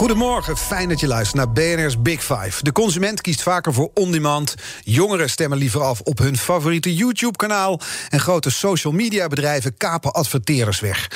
[0.00, 2.62] Goedemorgen, fijn dat je luistert naar BNR's Big Five.
[2.62, 4.54] De consument kiest vaker voor on-demand.
[4.84, 7.80] Jongeren stemmen liever af op hun favoriete YouTube-kanaal.
[8.08, 11.10] En grote social media bedrijven kapen adverteerders weg.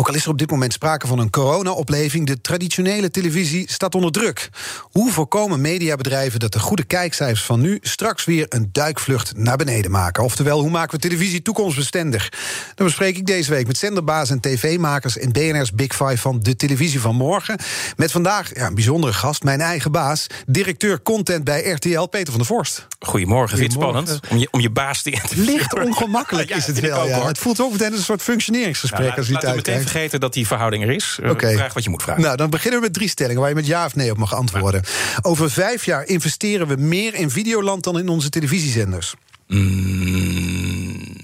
[0.00, 2.26] Ook al is er op dit moment sprake van een corona-opleving...
[2.26, 4.50] de traditionele televisie staat onder druk.
[4.82, 7.78] Hoe voorkomen mediabedrijven dat de goede kijkcijfers van nu...
[7.82, 10.24] straks weer een duikvlucht naar beneden maken?
[10.24, 12.28] Oftewel, hoe maken we televisie toekomstbestendig?
[12.74, 15.16] Dat bespreek ik deze week met zenderbaas en tv-makers...
[15.16, 17.58] in BNR's Big Five van de televisie van morgen...
[17.96, 20.26] met vandaag ja, een bijzondere gast, mijn eigen baas...
[20.46, 22.86] directeur content bij RTL, Peter van der Vorst.
[23.00, 26.66] Goedemorgen, vind je het spannend om je, om je baas te Licht ongemakkelijk ja, is
[26.66, 27.26] het wel, ja.
[27.26, 30.82] Het voelt ook meteen een soort functioneringsgesprek nou, als je meteen vergeten dat die verhouding
[30.82, 31.18] er is.
[31.22, 31.52] Oké.
[31.52, 32.22] Vraag wat je moet vragen.
[32.22, 34.34] Nou, dan beginnen we met drie stellingen waar je met ja of nee op mag
[34.34, 34.82] antwoorden.
[35.22, 39.14] Over vijf jaar investeren we meer in Videoland dan in onze televisiezenders.
[39.46, 41.16] Mm,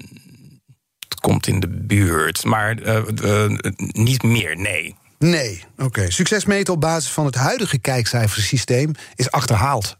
[1.09, 4.97] het komt in de buurt, maar uh, uh, niet meer, nee.
[5.19, 6.11] Nee, oké.
[6.11, 9.97] Succes meten op basis van het huidige kijkcijfersysteem is achterhaald.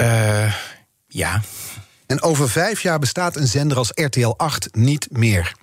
[0.00, 0.54] Uh,
[1.06, 1.40] ja.
[2.06, 5.54] En over vijf jaar bestaat een zender als RTL 8 niet meer.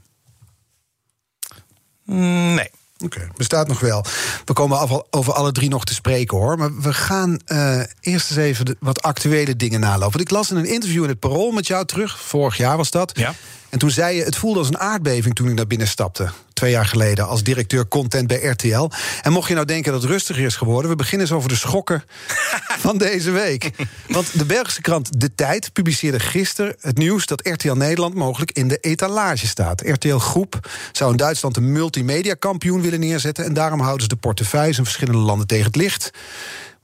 [2.06, 2.70] Nee.
[3.04, 4.06] Oké, okay, bestaat nog wel.
[4.46, 6.58] We komen over alle drie nog te spreken hoor.
[6.58, 10.12] Maar we gaan uh, eerst eens even de, wat actuele dingen nalopen.
[10.12, 12.20] Want ik las in een interview in het Parool met jou terug.
[12.20, 13.12] Vorig jaar was dat.
[13.18, 13.34] Ja.
[13.70, 16.30] En toen zei je, het voelde als een aardbeving toen ik naar binnen stapte.
[16.56, 18.90] Twee jaar geleden, als directeur content bij RTL.
[19.22, 20.90] En mocht je nou denken dat het rustiger is geworden...
[20.92, 22.04] we beginnen eens over de schokken
[22.86, 23.72] van deze week.
[24.08, 27.26] Want de Belgische krant De Tijd publiceerde gisteren het nieuws...
[27.26, 29.82] dat RTL Nederland mogelijk in de etalage staat.
[29.82, 33.46] RTL Groep zou in Duitsland een multimedia-kampioen willen neerzetten...
[33.46, 36.12] en daarom houden ze de portefeuilles in verschillende landen tegen het licht.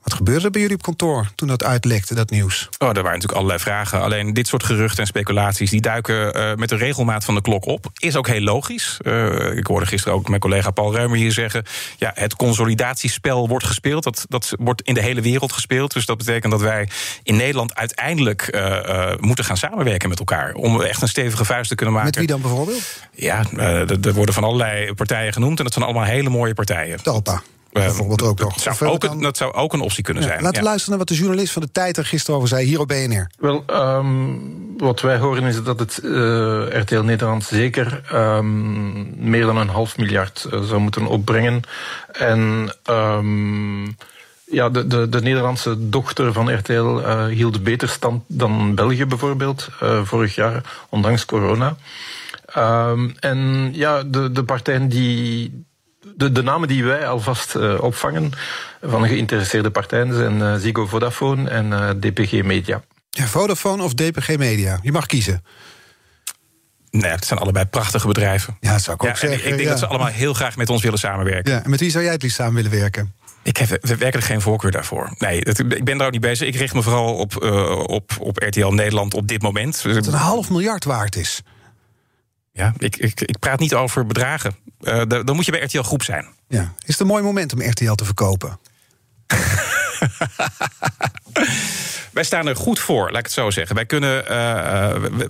[0.02, 2.68] Wat gebeurde er bij jullie op kantoor toen dat uitlekte, dat nieuws?
[2.78, 4.02] Oh, er waren natuurlijk allerlei vragen.
[4.02, 5.70] Alleen dit soort geruchten en speculaties...
[5.70, 7.90] die duiken uh, met de regelmaat van de klok op.
[7.98, 8.98] Is ook heel logisch.
[9.02, 11.64] Uh, ik hoorde gisteren ook mijn collega Paul Ruimer hier zeggen...
[11.98, 14.02] ja, het consolidatiespel wordt gespeeld.
[14.02, 15.92] Dat, dat wordt in de hele wereld gespeeld.
[15.92, 16.88] Dus dat betekent dat wij
[17.22, 18.50] in Nederland uiteindelijk...
[18.54, 20.54] Uh, moeten gaan samenwerken met elkaar.
[20.54, 22.10] Om echt een stevige vuist te kunnen maken.
[22.10, 22.82] Met wie dan bijvoorbeeld?
[23.14, 23.44] Ja,
[24.02, 25.58] er worden van allerlei partijen genoemd.
[25.58, 27.02] En dat zijn allemaal hele mooie partijen.
[27.02, 27.42] Talpa.
[27.72, 28.54] Bijvoorbeeld ook nog.
[28.54, 30.40] Dat zou ook, een, dat zou ook een optie kunnen ja, zijn.
[30.40, 30.68] Laten we ja.
[30.68, 33.30] luisteren naar wat de journalist van de Tijd er gisteren over zei, hier op BNR.
[33.38, 39.56] Wel, um, wat wij horen is dat het uh, RTL Nederland zeker um, meer dan
[39.56, 41.62] een half miljard uh, zou moeten opbrengen.
[42.12, 43.96] En um,
[44.44, 49.68] ja, de, de, de Nederlandse dochter van RTL uh, hield beter stand dan België bijvoorbeeld,
[50.02, 51.76] vorig jaar, ondanks corona.
[53.20, 55.64] en ja, de, de partijen die
[56.16, 58.30] de, de, namen die wij alvast uh, opvangen
[58.82, 62.82] van geïnteresseerde partijen zijn uh, Ziggo Vodafone en uh, DPG Media.
[63.10, 64.78] Ja, Vodafone of DPG Media?
[64.82, 65.44] Je mag kiezen.
[66.90, 68.56] Nee, het zijn allebei prachtige bedrijven.
[68.60, 69.38] Ja, dat zou ik ook ja, zeggen.
[69.38, 69.68] Ik denk ja.
[69.68, 71.52] dat ze allemaal heel graag met ons willen samenwerken.
[71.52, 73.14] Ja, en met wie zou jij het liefst samen willen werken?
[73.42, 75.14] Ik heb werkelijk geen voorkeur daarvoor.
[75.18, 76.48] Nee, het, ik ben daar ook niet bezig.
[76.48, 77.42] Ik richt me vooral op,
[77.86, 79.82] op, op RTL Nederland op dit moment.
[79.82, 81.42] Dat het een half miljard waard is.
[82.52, 84.54] Ja, ik, ik, ik praat niet over bedragen.
[84.80, 86.26] Uh, dan moet je bij RTL Groep zijn.
[86.48, 86.72] Ja.
[86.78, 88.58] Is het een mooi moment om RTL te verkopen?
[92.12, 93.74] wij staan er goed voor, laat ik het zo zeggen.
[93.74, 94.28] Wij, kunnen, uh,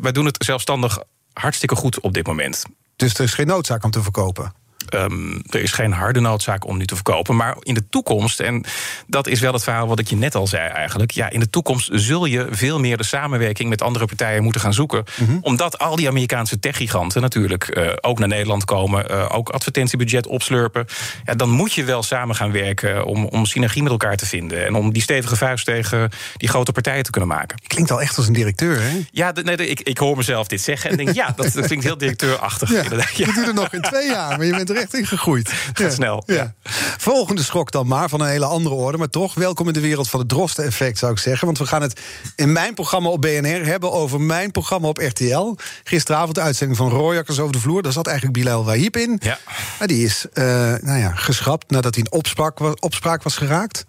[0.00, 0.99] wij doen het zelfstandig
[1.32, 2.65] hartstikke goed op dit moment.
[2.97, 4.53] Dus er is geen noodzaak om te verkopen?
[4.94, 7.37] Um, er is geen harde noodzaak om nu te verkopen.
[7.37, 8.65] Maar in de toekomst, en
[9.06, 11.10] dat is wel het verhaal wat ik je net al zei eigenlijk.
[11.10, 14.75] Ja, in de toekomst zul je veel meer de samenwerking met andere partijen moeten gaan
[14.75, 15.04] zoeken.
[15.16, 15.38] Mm -hmm.
[15.41, 19.10] Omdat al die Amerikaanse techgiganten natuurlijk uh, ook naar Nederland komen.
[19.10, 20.87] Uh, ook advertentiebudget opslurpen.
[21.25, 24.66] Ja, dan moet je wel samen gaan werken om, om synergie met elkaar te vinden.
[24.66, 27.58] En om die stevige vuist tegen die grote partijen te kunnen maken.
[27.62, 29.00] Je klinkt al echt als een directeur, hè?
[29.11, 31.99] Ja, nee, ik, ik hoor mezelf dit zeggen en denk, ja, dat, dat klinkt heel
[31.99, 32.70] directeurachtig.
[32.70, 33.17] Ja, inderdaad.
[33.17, 33.26] Ja.
[33.26, 35.48] Dat doet er nog in twee jaar, maar je bent er echt in gegroeid.
[35.52, 35.90] Gaat ja.
[35.90, 36.22] snel.
[36.26, 36.54] Ja.
[36.98, 38.98] Volgende schok dan maar, van een hele andere orde.
[38.98, 41.46] Maar toch, welkom in de wereld van het Drosten-effect, zou ik zeggen.
[41.46, 42.00] Want we gaan het
[42.36, 45.56] in mijn programma op BNR hebben over mijn programma op RTL.
[45.84, 47.82] Gisteravond de uitzending van Rooijakkers over de vloer.
[47.82, 49.20] Daar zat eigenlijk Bilal Wahib in.
[49.22, 49.38] Ja.
[49.78, 50.44] Maar die is uh,
[50.80, 53.84] nou ja, geschrapt nadat hij in opspraak was, opspraak was geraakt.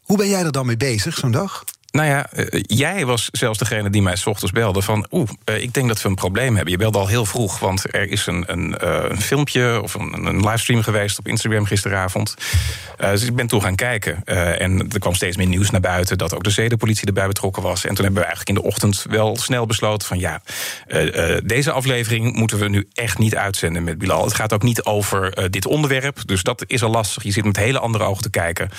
[0.00, 1.64] Hoe ben jij er dan mee bezig, zo'n dag?
[1.94, 5.06] Nou ja, uh, jij was zelfs degene die mij s ochtends belde van...
[5.10, 6.72] oeh, uh, ik denk dat we een probleem hebben.
[6.72, 9.82] Je belde al heel vroeg, want er is een, een, uh, een filmpje...
[9.82, 12.34] of een, een, livestream geweest op Instagram gisteravond.
[12.96, 14.24] dus ik ben toen gaan kijken.
[14.24, 16.18] en er kwam steeds meer nieuws naar buiten...
[16.18, 17.84] dat ook de zedenpolitie erbij betrokken was.
[17.84, 20.18] En toen hebben we eigenlijk in de ochtend wel snel besloten van...
[20.18, 20.42] ja,
[21.44, 24.24] deze aflevering moeten we nu echt niet uitzenden met Bilal.
[24.24, 27.22] Het gaat ook niet over dit onderwerp, dus dat is al lastig.
[27.22, 28.70] Je zit met hele andere ogen te kijken...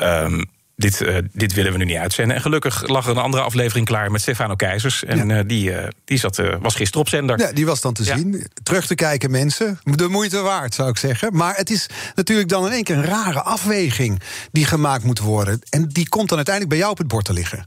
[0.00, 0.44] Um,
[0.80, 2.36] dit, uh, dit willen we nu niet uitzenden.
[2.36, 5.04] En gelukkig lag er een andere aflevering klaar met Stefano Keizers.
[5.04, 5.38] En ja.
[5.38, 7.38] uh, die, uh, die zat, was gisteren op zender.
[7.38, 8.16] Ja, die was dan te ja.
[8.16, 8.46] zien.
[8.62, 9.80] Terug te kijken, mensen.
[9.84, 11.36] De moeite waard, zou ik zeggen.
[11.36, 14.20] Maar het is natuurlijk dan in één keer een rare afweging...
[14.52, 15.60] die gemaakt moet worden.
[15.70, 17.64] En die komt dan uiteindelijk bij jou op het bord te liggen.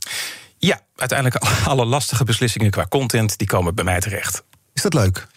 [0.58, 3.38] Ja, uiteindelijk alle lastige beslissingen qua content...
[3.38, 4.44] die komen bij mij terecht.
[4.74, 5.28] Is dat leuk?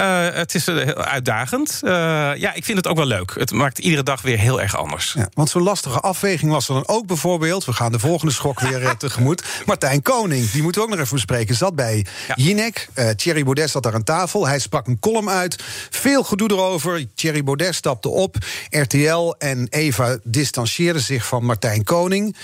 [0.00, 1.80] Uh, het is heel uitdagend.
[1.84, 1.90] Uh,
[2.36, 3.34] ja, ik vind het ook wel leuk.
[3.38, 5.12] Het maakt iedere dag weer heel erg anders.
[5.12, 7.64] Ja, want zo'n lastige afweging was er dan ook bijvoorbeeld...
[7.64, 9.44] we gaan de volgende schok weer uh, tegemoet.
[9.66, 11.54] Martijn Koning, die moeten we ook nog even bespreken...
[11.54, 12.34] zat bij ja.
[12.34, 12.88] Jinek.
[13.16, 14.46] Thierry Baudet zat daar aan tafel.
[14.46, 15.62] Hij sprak een column uit.
[15.90, 17.06] Veel gedoe erover.
[17.14, 18.36] Thierry Baudet stapte op.
[18.70, 22.36] RTL en Eva distancieerden zich van Martijn Koning.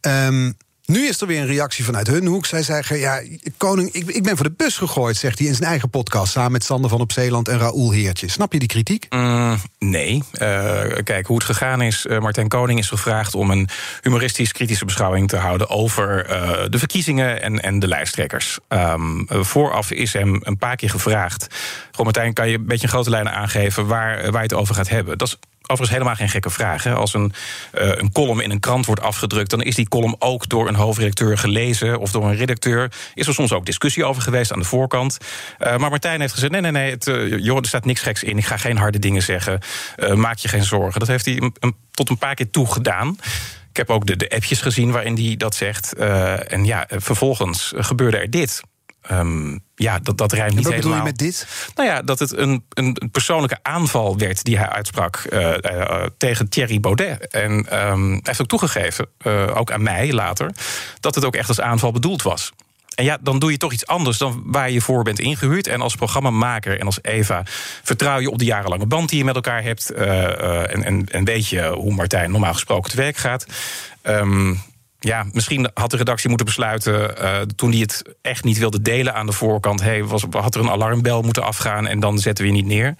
[0.00, 0.56] Um,
[0.90, 2.46] nu is er weer een reactie vanuit hun hoek.
[2.46, 3.22] Zij zeggen, ja,
[3.56, 5.16] koning, ik, ik ben voor de bus gegooid...
[5.16, 6.32] zegt hij in zijn eigen podcast...
[6.32, 8.30] samen met Sander van op Zeeland en Raoul Heertje.
[8.30, 9.06] Snap je die kritiek?
[9.10, 10.22] Mm, nee.
[10.32, 12.06] Uh, kijk, hoe het gegaan is...
[12.06, 13.68] Uh, Martijn Koning is gevraagd om een
[14.02, 15.68] humoristisch-kritische beschouwing te houden...
[15.68, 18.58] over uh, de verkiezingen en, en de lijsttrekkers.
[18.68, 21.46] Um, vooraf is hem een paar keer gevraagd...
[21.92, 23.86] Goh, Martijn, kan je een beetje grote lijnen aangeven...
[23.86, 25.18] waar, waar je het over gaat hebben?
[25.18, 25.36] Dat is
[25.70, 26.82] overigens helemaal geen gekke vraag.
[26.82, 26.94] Hè.
[26.94, 27.32] Als een,
[27.74, 29.50] uh, een column in een krant wordt afgedrukt...
[29.50, 31.98] dan is die column ook door een hoofdredacteur gelezen...
[31.98, 32.92] of door een redacteur.
[33.14, 35.18] Is er soms ook discussie over geweest aan de voorkant.
[35.58, 36.52] Uh, maar Martijn heeft gezegd...
[36.52, 37.04] nee, nee, nee, het,
[37.44, 38.38] joh, er staat niks geks in.
[38.38, 39.60] Ik ga geen harde dingen zeggen.
[40.14, 40.98] maak je geen zorgen.
[40.98, 41.50] Dat heeft hij
[41.90, 43.18] tot een paar keer toe gedaan.
[43.70, 45.94] Ik heb ook de, de appjes gezien waarin hij dat zegt.
[45.94, 48.62] en ja, vervolgens gebeurde er dit.
[49.10, 51.02] Um, ja, dat, dat rijmt niet wat helemaal.
[51.02, 51.46] bedoel je met dit?
[51.74, 56.48] Nou ja, dat het een, een persoonlijke aanval werd die hij uitsprak uh, uh, tegen
[56.48, 57.28] Thierry Baudet.
[57.28, 57.52] En
[57.90, 60.50] um, hij heeft ook toegegeven, uh, ook aan mij later,
[61.00, 62.52] dat het ook echt als aanval bedoeld was.
[62.94, 65.66] En ja, dan doe je toch iets anders dan waar je voor bent ingehuurd.
[65.66, 67.42] En als programmamaker en als Eva
[67.82, 69.90] vertrouw je op de jarenlange band die je met elkaar hebt.
[69.90, 73.46] en, en, en weet je hoe Martijn normaal gesproken te werk gaat.
[74.02, 74.60] Um,
[75.00, 77.14] ja, misschien had de redactie moeten besluiten.
[77.22, 79.80] Uh, toen hij het echt niet wilde delen aan de voorkant.
[79.80, 82.94] Hey, was, had er een alarmbel moeten afgaan en dan zetten we je niet neer.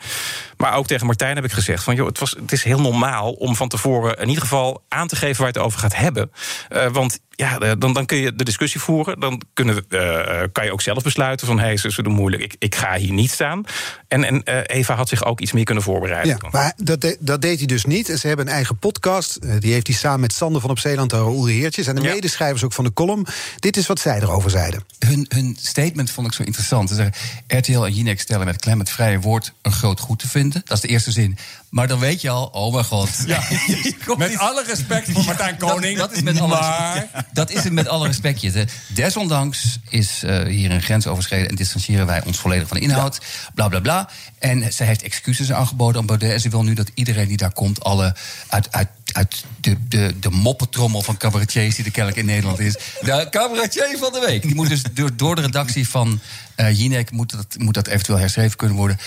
[0.57, 3.33] Maar ook tegen Martijn heb ik gezegd: van joh, het, was, het is heel normaal
[3.33, 6.31] om van tevoren in ieder geval aan te geven waar je het over gaat hebben.
[6.73, 9.21] Uh, want ja, dan, dan kun je de discussie voeren.
[9.21, 11.59] Dan kunnen we, uh, kan je ook zelf besluiten van...
[11.59, 13.65] hé, hey, ze, ze doen moeilijk, ik, ik ga hier niet staan.
[14.09, 16.39] En, en Eva had zich ook iets meer kunnen voorbereiden.
[16.43, 18.07] Ja, maar dat, dat deed hij dus niet.
[18.07, 19.61] Ze hebben een eigen podcast.
[19.61, 21.89] Die heeft hij samen met Sander van op Zeeland en de Heertjes...
[21.91, 22.15] en de ja.
[22.15, 23.27] medeschrijvers ook van de column.
[23.59, 24.85] Dit is wat zij erover zeiden.
[24.99, 26.89] Hun, hun statement vond ik zo interessant.
[26.89, 27.15] Ze zeggen,
[27.47, 29.53] RTL en Jinek stellen met klem het vrije woord...
[29.63, 30.63] een groot goed te vinden.
[30.65, 31.39] Dat is de eerste zin.
[31.71, 33.09] Maar dan weet je al, oh mijn god.
[33.27, 33.43] Ja,
[34.17, 35.99] met alle respect voor Martijn Koning.
[35.99, 36.95] Dat, dat, is met alle maar...
[36.95, 38.67] respect, dat is het met alle respectje.
[38.87, 43.19] Desondanks is uh, hier een grens overschreden en distancieren wij ons volledig van de inhoud.
[43.21, 43.51] Ja.
[43.55, 44.09] Bla bla bla.
[44.39, 46.33] En zij heeft excuses aangeboden aan Baudet.
[46.33, 48.15] En ze wil nu dat iedereen die daar komt, alle
[48.49, 52.73] uit, uit, uit de, de, de moppetrommel van cabaretiers die er kennelijk in Nederland is.
[53.01, 54.43] De cabaretier van de week.
[54.43, 56.21] Die moet dus door, door de redactie van
[56.57, 58.99] uh, Jinek moet dat, moet dat eventueel herschreven kunnen worden.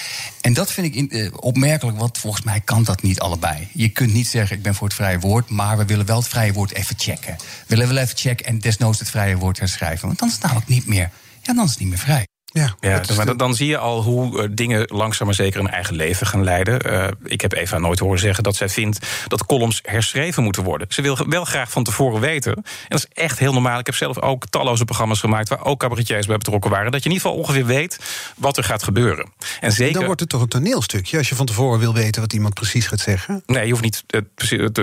[0.41, 3.67] En dat vind ik in, uh, opmerkelijk, want volgens mij kan dat niet allebei.
[3.73, 5.49] Je kunt niet zeggen, ik ben voor het vrije woord...
[5.49, 7.35] maar we willen wel het vrije woord even checken.
[7.37, 10.07] We willen wel even checken en desnoods het vrije woord herschrijven.
[10.07, 11.09] Want dan is het namelijk niet meer,
[11.41, 12.25] ja, dan is het niet meer vrij.
[12.53, 15.69] Ja, ja maar dan, dan zie je al hoe uh, dingen langzaam maar zeker een
[15.69, 16.91] eigen leven gaan leiden.
[16.91, 20.87] Uh, ik heb Eva nooit horen zeggen dat zij vindt dat columns herschreven moeten worden.
[20.89, 22.55] Ze wil wel graag van tevoren weten.
[22.55, 23.79] En dat is echt heel normaal.
[23.79, 26.91] Ik heb zelf ook talloze programma's gemaakt waar ook cabaretiers bij betrokken waren.
[26.91, 27.99] Dat je in ieder geval ongeveer weet
[28.37, 29.31] wat er gaat gebeuren.
[29.59, 29.93] En zeker.
[29.93, 32.87] Dan wordt het toch een toneelstukje als je van tevoren wil weten wat iemand precies
[32.87, 33.43] gaat zeggen?
[33.45, 34.21] Nee, je hoeft niet uh,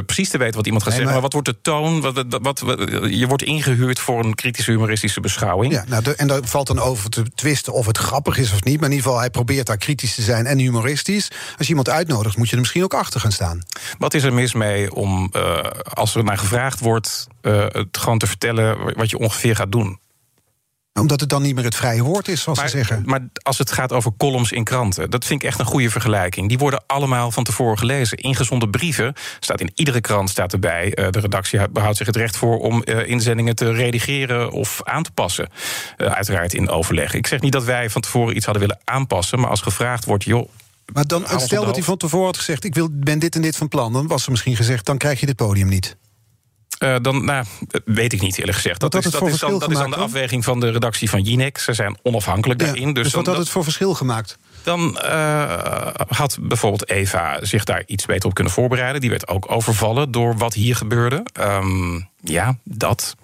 [0.07, 1.05] precies, te weten wat iemand gaat nee, zeggen.
[1.05, 1.13] Maar...
[1.13, 2.01] maar wat wordt de toon?
[2.01, 5.73] Wat, wat, wat, je wordt ingehuurd voor een kritische humoristische beschouwing.
[5.73, 8.65] Ja, nou, de, en daar valt dan over te twisten of het grappig is of
[8.65, 8.81] niet.
[8.81, 11.29] Maar in ieder geval, hij probeert daar kritisch te zijn en humoristisch.
[11.31, 13.61] Als je iemand uitnodigt, moet je er misschien ook achter gaan staan.
[13.99, 15.61] Wat is er mis mee om, uh,
[15.93, 17.27] als er naar gevraagd wordt...
[17.43, 19.99] Uh, het gewoon te vertellen wat je ongeveer gaat doen?
[21.01, 23.03] Omdat het dan niet meer het vrije woord is, zoals maar, ze zeggen.
[23.05, 26.49] Maar als het gaat over columns in kranten, dat vind ik echt een goede vergelijking.
[26.49, 28.19] Die worden allemaal van tevoren gelezen.
[28.19, 30.93] Ingezonden brieven, staat in iedere krant staat erbij.
[30.95, 35.03] Uh, de redactie behoudt zich het recht voor om uh, inzendingen te redigeren of aan
[35.03, 35.49] te passen.
[35.97, 37.15] Uh, uiteraard in overleg.
[37.15, 40.25] Ik zeg niet dat wij van tevoren iets hadden willen aanpassen, maar als gevraagd wordt,
[40.25, 40.49] joh.
[40.93, 43.57] Maar dan, stel dat hij van tevoren had gezegd: Ik wil, ben dit en dit
[43.57, 43.93] van plan.
[43.93, 45.97] Dan was er misschien gezegd: dan krijg je dit podium niet.
[46.85, 47.45] Uh, dan nou,
[47.85, 48.81] weet ik niet eerlijk gezegd.
[48.81, 51.23] Dat, had is, dat, is dan, dat is dan de afweging van de redactie van
[51.23, 51.59] Jinek.
[51.59, 52.93] Ze zijn onafhankelijk Ja, daarin.
[52.93, 54.39] Dus, dus wat dan, had het voor verschil gemaakt?
[54.63, 59.01] Dan eh, had bijvoorbeeld Eva zich daar iets beter op kunnen voorbereiden.
[59.01, 61.23] Die werd ook overvallen door wat hier gebeurde.
[61.33, 63.17] Ehm, ja, dat.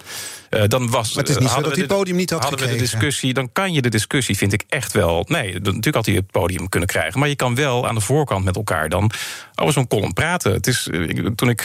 [0.50, 2.58] Eh, dan was, Maar het is niet zo dat hij de- podium niet had Hadden
[2.58, 2.98] we de gekregen.
[2.98, 5.24] discussie, dan kan je de discussie, vind ik echt wel.
[5.28, 7.18] Nee, natuurlijk had hij het podium kunnen krijgen.
[7.20, 9.10] Maar je kan wel aan de voorkant met elkaar dan
[9.54, 10.52] over zo'n column praten.
[10.52, 10.98] Het is, eh,
[11.34, 11.64] toen ik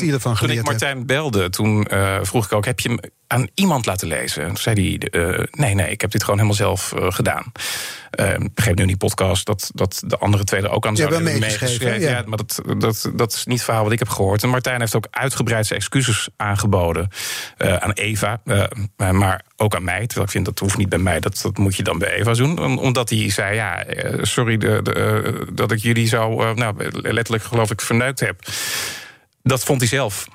[0.00, 0.62] die ervan toen ik?
[0.64, 1.86] Martijn belde, toen
[2.22, 4.42] vroeg ik ook: heb je hem aan iemand laten lezen?
[4.42, 7.52] En toen zei hij: nee, nee, ik heb dit gewoon helemaal zelf gedaan.
[8.12, 10.94] Eh, ik begreep nu in die podcast dat, dat de andere twee er ook aan
[10.94, 12.10] Die hebben zouden meegeschreven, ja.
[12.10, 14.42] Ja, maar dat, dat, dat is niet het verhaal wat ik heb gehoord.
[14.42, 17.08] En Martijn heeft ook uitgebreid zijn excuses aangeboden
[17.56, 20.06] eh, aan Eva, eh, maar ook aan mij.
[20.06, 22.32] Terwijl ik vind dat hoeft niet bij mij, dat, dat moet je dan bij Eva
[22.32, 22.58] doen.
[22.58, 26.54] Om- omdat hij zei: ja, eh, sorry de, de, eh, dat ik jullie zo, eh,
[26.54, 28.40] nou, letterlijk geloof ik, verneukt heb.
[29.42, 30.26] Dat vond hij zelf.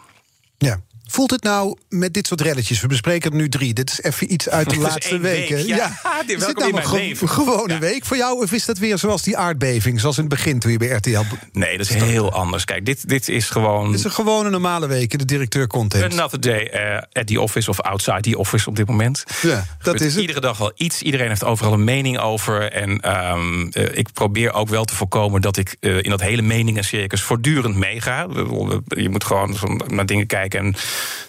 [0.57, 0.79] Ja.
[1.07, 2.81] Voelt het nou met dit soort relletjes?
[2.81, 3.73] We bespreken er nu drie.
[3.73, 5.67] Dit is even iets uit de is laatste één week, weken.
[5.67, 5.85] ja.
[5.87, 7.79] Is Dit- dit welkom nou in een ge- gewone Ja.
[7.79, 8.43] week voor jou?
[8.43, 11.19] Of is dat weer zoals die aardbeving, zoals in het begin toen je bij RTL...
[11.51, 12.65] Nee, dat is heel anders.
[12.65, 13.85] Kijk, dit, dit is gewoon.
[13.89, 16.13] Dit is een gewone normale week, de directeur content.
[16.13, 19.23] Another day eh, at the office of outside the office op dit moment.
[19.41, 20.21] Ja, dat is het.
[20.21, 21.01] Iedere dag wel iets.
[21.01, 22.71] Iedereen heeft overal een mening over.
[22.71, 26.41] En ehm, eh, ik probeer ook wel te voorkomen dat ik eh, in dat hele
[26.41, 28.27] meningencircus voortdurend meega.
[28.87, 30.75] Je moet gewoon naar dingen kijken en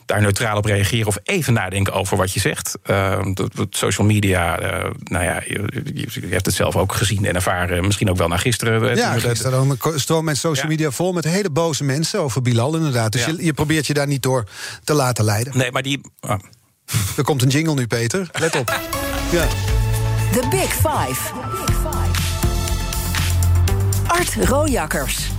[0.07, 1.07] daar neutraal op reageren.
[1.07, 2.79] Of even nadenken over wat je zegt.
[2.83, 7.25] Ehm, dat- dat social media, eh, nou ja, je, je- hebt het zelf ook gezien
[7.25, 7.85] en ervaren.
[7.85, 8.91] Misschien ook wel naar gisteren.
[8.91, 10.71] eh, Ja, gisteren dan stroom mijn social Ja.
[10.71, 13.13] media vol met hele boze mensen over Bilal inderdaad.
[13.13, 13.33] Dus Ja.
[13.37, 14.45] je, je probeert je daar niet door
[14.85, 15.59] te laten leiden.
[15.59, 16.01] Nee, maar die.
[16.21, 16.39] ah,
[17.17, 18.29] Er komt een jingle nu, Peter.
[18.33, 18.81] Let op.
[19.31, 19.47] Ja.
[20.33, 21.33] The Big Five.
[24.07, 25.31] Art Rojakkers.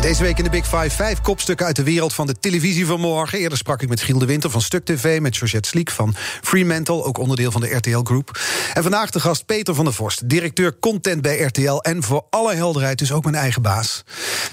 [0.00, 3.00] Deze week in de Big Five vijf kopstukken uit de wereld van de televisie van
[3.00, 3.38] morgen.
[3.38, 7.02] Eerder sprak ik met Giel de Winter van Stuk TV, met Georgette Sliek van Fremantle,
[7.04, 8.40] ook onderdeel van de RTL Groep.
[8.74, 12.54] En vandaag de gast Peter van der Vorst, directeur content bij RTL en voor alle
[12.54, 14.04] helderheid dus ook mijn eigen baas.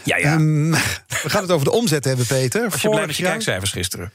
[0.03, 0.33] ja, ja.
[0.33, 0.71] Ehm,
[1.23, 2.69] we gaan het over de omzet hebben, Peter.
[2.69, 4.11] Was je blij Vorig met je kijkcijfers gisteren?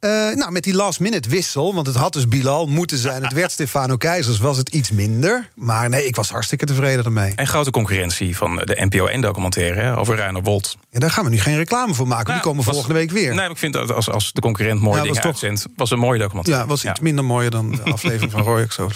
[0.00, 3.22] Eh, nou, met die last minute wissel, want het had dus Bilal moeten zijn.
[3.22, 5.50] Het werd Stefano Keizers, was het iets minder.
[5.54, 7.32] Maar nee, ik was hartstikke tevreden ermee.
[7.36, 10.76] En grote concurrentie van de NPO en documentaire hè, over Ruiner Wold.
[10.90, 12.24] Ja, daar gaan we nu geen reclame voor maken.
[12.26, 13.26] Nou, die komen was- volgende week weer.
[13.26, 15.66] Nee, maar ik vind dat als, als de concurrent mooie Ja, dingen was toch- uitzendt...
[15.76, 16.62] was een mooie documentaire.
[16.62, 18.66] Ja, was iets minder mooi dan de aflevering van Roy.
[18.70, 18.88] Zo.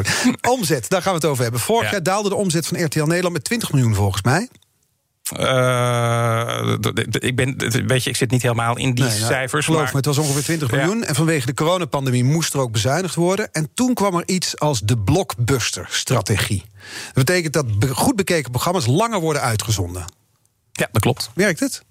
[0.50, 1.60] Omzet, daar gaan we het over hebben.
[1.60, 1.90] Vorig Ja.
[1.90, 4.48] jaar daalde de omzet van RTL Nederland met 20 miljoen volgens mij.
[5.36, 6.74] Eh,
[7.18, 7.56] ik, ben,
[7.86, 9.64] weet je, ik zit niet helemaal in die Nee, nou, cijfers.
[9.66, 10.76] Geloof maar me, het was ongeveer 20 Ja.
[10.76, 11.04] miljoen.
[11.04, 13.52] En vanwege de coronapandemie moest er ook bezuinigd worden.
[13.52, 16.64] En toen kwam er iets als de blockbuster-strategie.
[17.14, 20.04] Dat betekent dat goed bekeken programma's langer worden uitgezonden.
[20.72, 21.30] Ja, dat klopt.
[21.34, 21.82] Werkt het?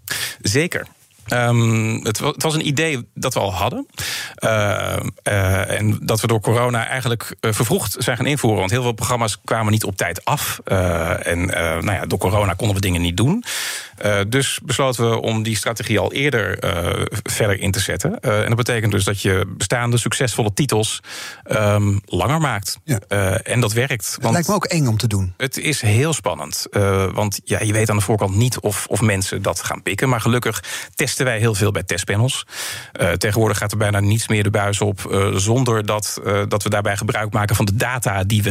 [0.41, 0.87] Zeker.
[1.27, 3.87] Ehm, het, wa- het was een idee dat we al hadden.
[4.35, 8.59] Eh, eh, en dat we door corona eigenlijk eh, vervroegd zijn gaan invoeren.
[8.59, 10.59] Want heel veel programma's kwamen niet op tijd af.
[11.23, 13.43] En nou ja, door corona konden we dingen niet doen.
[14.27, 16.57] Dus besloten we om die strategie al eerder
[17.23, 18.19] verder in te zetten.
[18.19, 20.99] En dat betekent dus dat je bestaande succesvolle titels
[21.43, 22.77] ehm, langer maakt.
[22.83, 22.99] Ja.
[23.43, 24.05] En dat werkt.
[24.11, 25.33] Het Want lijkt me ook eng om te doen.
[25.37, 26.67] het is heel spannend.
[27.13, 30.09] want ja, je weet aan de voorkant niet of, of mensen dat gaan pikken.
[30.09, 30.63] Maar gelukkig
[30.95, 32.45] testen wij heel veel bij testpanels.
[32.91, 35.05] Eh, tegenwoordig gaat er bijna niets meer de buis op.
[35.05, 38.49] eh, zonder dat, eh, dat we daarbij gebruik maken van de data die we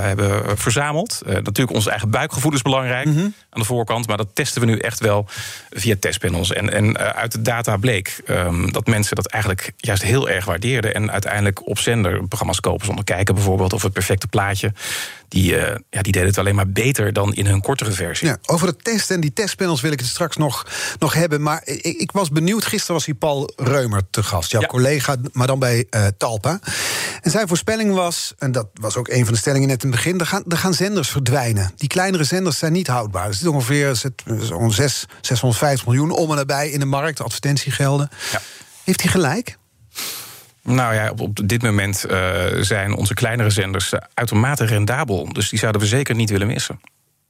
[0.00, 1.22] hebben verzameld.
[1.26, 4.06] Natuurlijk, ons eigen buikgevoel is belangrijk aan de voorkant.
[4.06, 5.26] Maar dat testen we nu echt wel
[5.70, 6.52] via testpanels.
[6.52, 10.94] En, en uit de data bleek ehm, dat mensen dat eigenlijk juist heel erg waardeerden.
[10.94, 13.72] En uiteindelijk op zender programma's kopen zonder kijken bijvoorbeeld.
[13.72, 14.72] Of het perfecte plaatje.
[15.28, 18.28] Die, eh, ja, die deden het alleen maar beter dan in hun kortere versie.
[18.28, 20.66] Ja, over de test en die testpanels wil ik het straks nog,
[20.98, 21.42] nog hebben.
[21.42, 22.64] Maar ik, ik was benieuwd.
[22.64, 24.50] Gisteren was hier Paul Reumer te gast.
[24.50, 24.66] Jouw Ja.
[24.66, 26.60] collega, maar dan bij eh, Talpa.
[27.20, 29.96] En zijn voorspelling was, en dat was ook een van de stellingen net in het
[29.96, 30.20] begin...
[30.20, 31.72] er gaan, er gaan zenders verdwijnen.
[31.76, 33.26] Die kleinere zenders zijn niet houdbaar.
[33.26, 34.00] Er zit ongeveer
[34.40, 37.20] zo'n 6, 650 miljoen om en nabij in de markt.
[37.22, 38.08] Advertentiegelden.
[38.32, 38.40] Ja.
[38.84, 39.58] Heeft hij gelijk?
[40.68, 45.32] Nou ja, op, op dit moment eh, zijn onze kleinere zenders eh, uitermate rendabel.
[45.32, 46.80] Dus die zouden we zeker niet willen missen.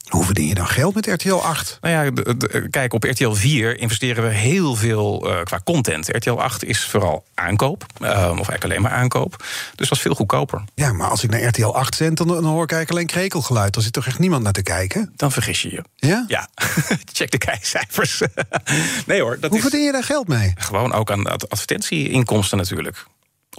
[0.09, 1.77] Hoe verdien je dan geld met RTL 8?
[1.81, 6.07] Nou ja, de- de- kijk, op RTL 4 investeren we heel veel eh, qua content.
[6.07, 9.35] RTL 8 is vooral aankoop, of eigenlijk alleen maar aankoop.
[9.75, 10.63] Dus dat is veel goedkoper.
[10.75, 13.75] Ja, maar als ik naar RTL 8 zend, dan, dan hoor ik eigenlijk alleen krekelgeluid.
[13.75, 15.13] Er zit toch echt niemand naar te kijken?
[15.15, 15.83] Dan vergis je je.
[15.95, 16.25] Ja?
[16.27, 16.47] Ja,
[17.13, 18.21] check de kijkcijfers.
[19.05, 20.53] nee hoor, dat Hoe is verdien je daar geld mee?
[20.55, 23.05] gewoon ook aan ad- advertentieinkomsten natuurlijk.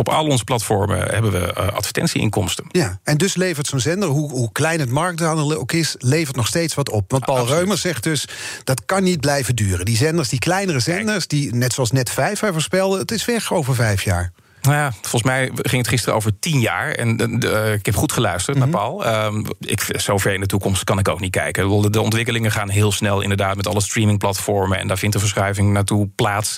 [0.01, 2.65] Op al onze platformen hebben we uh, advertentieinkomsten.
[2.69, 6.47] Ja, en dus levert zo'n zender, hoe, hoe klein het marktaandeel ook is, levert nog
[6.47, 7.11] steeds wat op.
[7.11, 7.47] Want Paul.
[7.47, 8.29] Reumer zegt dus,
[8.65, 9.85] dat kan niet blijven duren.
[9.85, 13.53] Die zenders, die kleinere zenders, die net zoals net vijf hij voorspelde, het is weg
[13.53, 14.33] over vijf jaar.
[14.63, 16.91] Nou ja, volgens mij ging het gisteren over tien jaar.
[16.91, 18.71] En de, de, ik heb goed geluisterd Mhm.
[18.71, 19.25] naar Paul.
[19.25, 21.83] Um, ik, zover in de toekomst kan ik ook niet kijken.
[21.83, 24.79] De, de, ontwikkelingen gaan heel snel, inderdaad, met alle streamingplatformen.
[24.79, 26.57] En daar vindt de verschuiving naartoe plaats.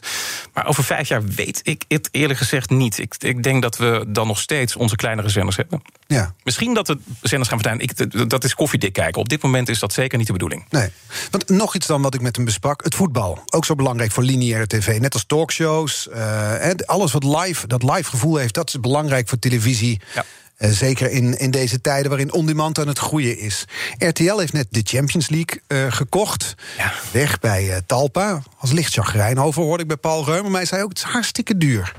[0.55, 2.99] Maar over vijf jaar weet ik het eerlijk gezegd niet.
[2.99, 5.83] Ik, ik denk dat we dan nog steeds onze kleinere zenders hebben.
[6.13, 6.35] Ja.
[6.43, 7.85] Misschien dat de zenders gaan verdwijnen.
[7.85, 9.21] Ik, dat is koffiedik kijken.
[9.21, 10.65] Op dit moment is dat zeker niet de bedoeling.
[10.71, 10.89] Nee.
[11.31, 12.85] Want nog iets dan wat ik met hem besprak.
[12.85, 13.43] Het voetbal.
[13.47, 15.01] Ook zo belangrijk voor lineaire tv.
[15.01, 16.09] Net als talkshows.
[16.15, 20.01] Uh, alles wat live, dat live gevoel heeft, dat is belangrijk voor televisie.
[20.15, 20.25] Ja.
[20.59, 23.65] Uh, zeker in, in deze tijden waarin on-demand aan het groeien is.
[23.99, 26.55] RTL heeft net de Champions League uh, gekocht.
[26.77, 26.93] Ja.
[27.11, 28.43] Weg bij Talpa.
[28.59, 30.51] Als licht chagrijn over hoorde ik bij Paul Reumer.
[30.51, 31.93] Maar hij zei ook, het is hartstikke duur.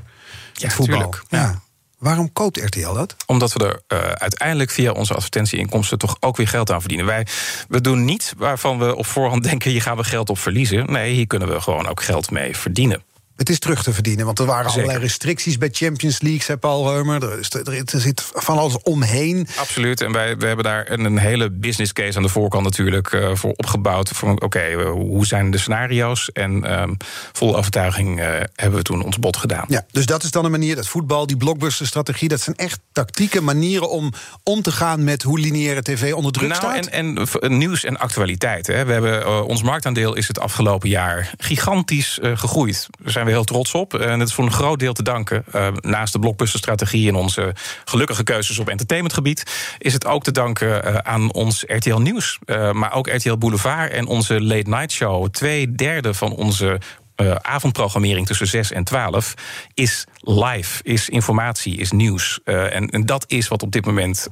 [0.54, 1.10] Ja, het voetbal.
[1.10, 1.24] tuurlijk.
[1.30, 1.62] Ja.
[2.04, 3.16] Waarom koopt RTL dat?
[3.26, 7.06] Omdat we er uh, uiteindelijk via onze advertentieinkomsten toch ook weer geld aan verdienen.
[7.06, 7.28] Wij
[7.68, 10.92] we doen niet waarvan we op voorhand denken: hier gaan we geld op verliezen.
[10.92, 13.04] Nee, hier kunnen we gewoon ook geld mee verdienen.
[13.36, 14.82] Het is terug te verdienen, want er waren Zeker.
[14.82, 17.24] allerlei restricties bij Champions League, zei Paul Reumer.
[17.24, 19.48] Er, is, er, er zit van alles omheen.
[19.56, 20.02] Absoluut.
[20.02, 23.36] En wij we hebben daar een, een hele business case aan de voorkant natuurlijk uh,
[23.36, 24.12] voor opgebouwd.
[24.22, 26.30] Oké, okay, uh, hoe zijn de scenario's?
[26.32, 26.98] En um,
[27.32, 28.26] vol overtuiging uh,
[28.56, 29.66] hebben we toen ons bod gedaan.
[29.68, 33.42] Ja, dus dat is dan een manier, dat voetbal, die blockbuster-strategie, dat zijn echt tactieke
[33.42, 34.14] manieren om
[34.44, 36.86] om te gaan met hoe lineaire tv onder druk nou, staat.
[36.86, 38.68] En, en nieuws en actualiteit.
[38.68, 38.86] Hè.
[38.86, 42.88] We hebben, uh, ons marktaandeel is het afgelopen jaar gigantisch gegroeid.
[43.02, 43.94] Daar zijn we heel trots op.
[43.94, 45.46] En het is voor een groot deel te danken.
[45.56, 49.44] Uh, naast de blockbuster-strategie en onze gelukkige keuzes op entertainmentgebied,
[49.78, 52.40] is het ook te danken uh, aan ons RTL Nieuws.
[52.46, 55.28] Uh, maar ook RTL Boulevard en onze Late Night Show.
[55.30, 56.80] Twee derde van onze
[57.16, 59.34] uh, avondprogrammering tussen 6 en 12
[59.74, 62.40] is live, is informatie, is nieuws.
[62.44, 64.28] En, en, dat is wat op dit moment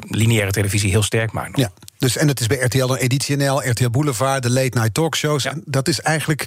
[0.00, 1.58] lineaire televisie heel sterk maakt.
[1.58, 1.70] Ja.
[1.98, 5.42] Dus, en het is bij RTL dan Editie NL, RTL Boulevard, de late night talkshows.
[5.42, 5.54] Ja.
[5.64, 6.46] Dat is eigenlijk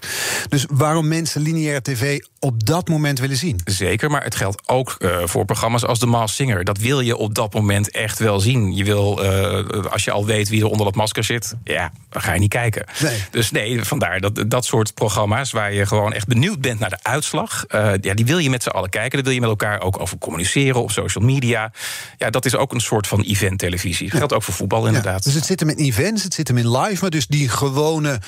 [0.49, 3.59] dus waarom mensen lineaire tv op dat moment willen zien.
[3.65, 6.63] Zeker, maar het geldt ook uh, voor programma's als The Masked Singer.
[6.63, 8.75] Dat wil je op dat moment echt wel zien.
[8.75, 12.21] Je wil, uh, als je al weet wie er onder dat masker zit, ja, dan
[12.21, 12.85] ga je niet kijken.
[13.01, 13.23] Nee.
[13.31, 16.99] Dus nee, vandaar dat dat soort programma's waar je gewoon echt benieuwd bent naar de
[17.01, 19.11] uitslag, uh, ja, die wil je met z'n allen kijken.
[19.11, 21.71] Daar wil je met elkaar ook over communiceren op social media.
[22.17, 24.09] Ja, dat is ook een soort van event-televisie.
[24.09, 25.25] Dat geldt ook voor voetbal inderdaad.
[25.25, 27.49] Ja, dus het zit hem in events, het zit hem in live, maar dus die
[27.49, 28.19] gewone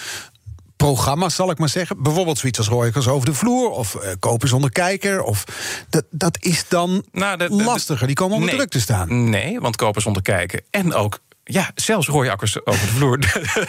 [0.76, 2.04] programma's, zal ik maar zeggen.
[2.04, 3.70] Bijvoorbeeld zoiets als Roykers over de vloer...
[3.70, 5.22] of uh, Kopen zonder kijker.
[5.22, 5.44] Of,
[5.90, 8.08] dat, dat is dan nou, de, de, lastiger.
[8.08, 9.30] Die komen onder nee, druk te staan.
[9.30, 13.20] Nee, want Kopen zonder kijken en ook ja, zelfs rooiakkers over de vloer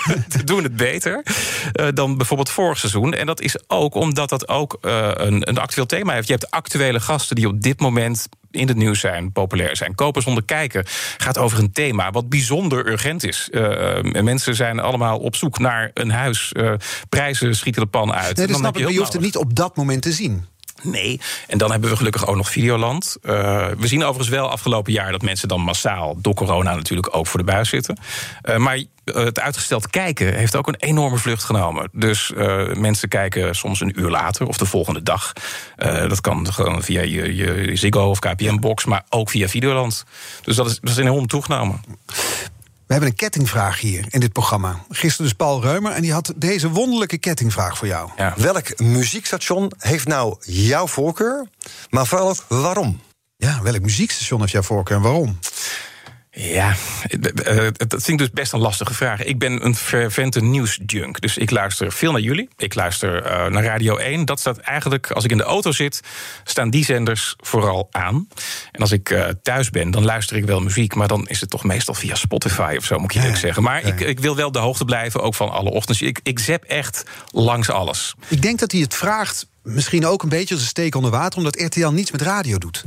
[0.45, 1.25] doen het beter
[1.81, 3.15] uh, dan bijvoorbeeld vorig seizoen.
[3.15, 6.27] En dat is ook omdat dat ook uh, een, een actueel thema heeft.
[6.27, 9.95] Je hebt actuele gasten die op dit moment in het nieuws zijn, populair zijn.
[9.95, 10.85] Kopen zonder kijken
[11.17, 13.49] gaat over een thema wat bijzonder urgent is.
[13.51, 16.53] Uh, mensen zijn allemaal op zoek naar een huis.
[17.09, 18.37] Prijzen schieten de pan uit.
[18.37, 20.47] Nee, dat snap ik, maar je hoeft het niet op dat moment te zien.
[20.85, 23.16] Nee, en dan hebben we gelukkig ook nog Videoland.
[23.23, 23.33] Uh,
[23.79, 27.38] we zien overigens wel afgelopen jaar dat mensen dan massaal door corona natuurlijk ook voor
[27.38, 27.99] de buis zitten.
[28.44, 31.88] Uh, maar het uitgesteld kijken heeft ook een enorme vlucht genomen.
[31.92, 32.33] Dus
[32.75, 35.33] mensen kijken soms een uur later of de volgende dag.
[36.09, 40.05] dat kan gewoon via je, je Ziggo of KPN-box, maar ook via Videoland.
[40.42, 41.81] Dus dat is, dat is enorm toegenomen.
[42.87, 44.85] We hebben een kettingvraag hier in dit programma.
[44.88, 48.11] Gisteren dus Paul Reumer en die had deze wonderlijke kettingvraag voor jou.
[48.16, 48.35] Ja.
[48.37, 51.47] Welk muziekstation heeft nou jouw voorkeur,
[51.90, 53.01] maar vooral ook waarom?
[53.37, 55.38] Ja, welk muziekstation heeft jouw voorkeur en waarom?
[56.37, 56.75] Ja,
[57.77, 59.25] dat vind ik dus best een lastige vraag.
[59.25, 61.20] Ik ben een fervente nieuwsjunk.
[61.20, 62.49] Dus ik luister veel naar jullie.
[62.57, 64.25] Ik luister uh, naar Radio 1.
[64.25, 66.01] Dat staat eigenlijk, als ik in de auto zit,
[66.44, 68.29] staan die zenders vooral aan.
[68.73, 70.94] En als ik uh, thuis ben, dan luister ik wel muziek.
[70.94, 73.62] Maar dan is het toch meestal via Spotify of zo, moet ik eerlijk ja, zeggen.
[73.62, 73.92] Maar ja.
[73.92, 76.03] ik, ik, wil wel de hoogte blijven, ook van alle ochtends.
[76.03, 78.14] Ik, ik zap echt langs alles.
[78.29, 81.38] Ik denk dat hij het vraagt, misschien ook een beetje als een steek onder water...
[81.38, 82.85] omdat RTL niets met radio doet.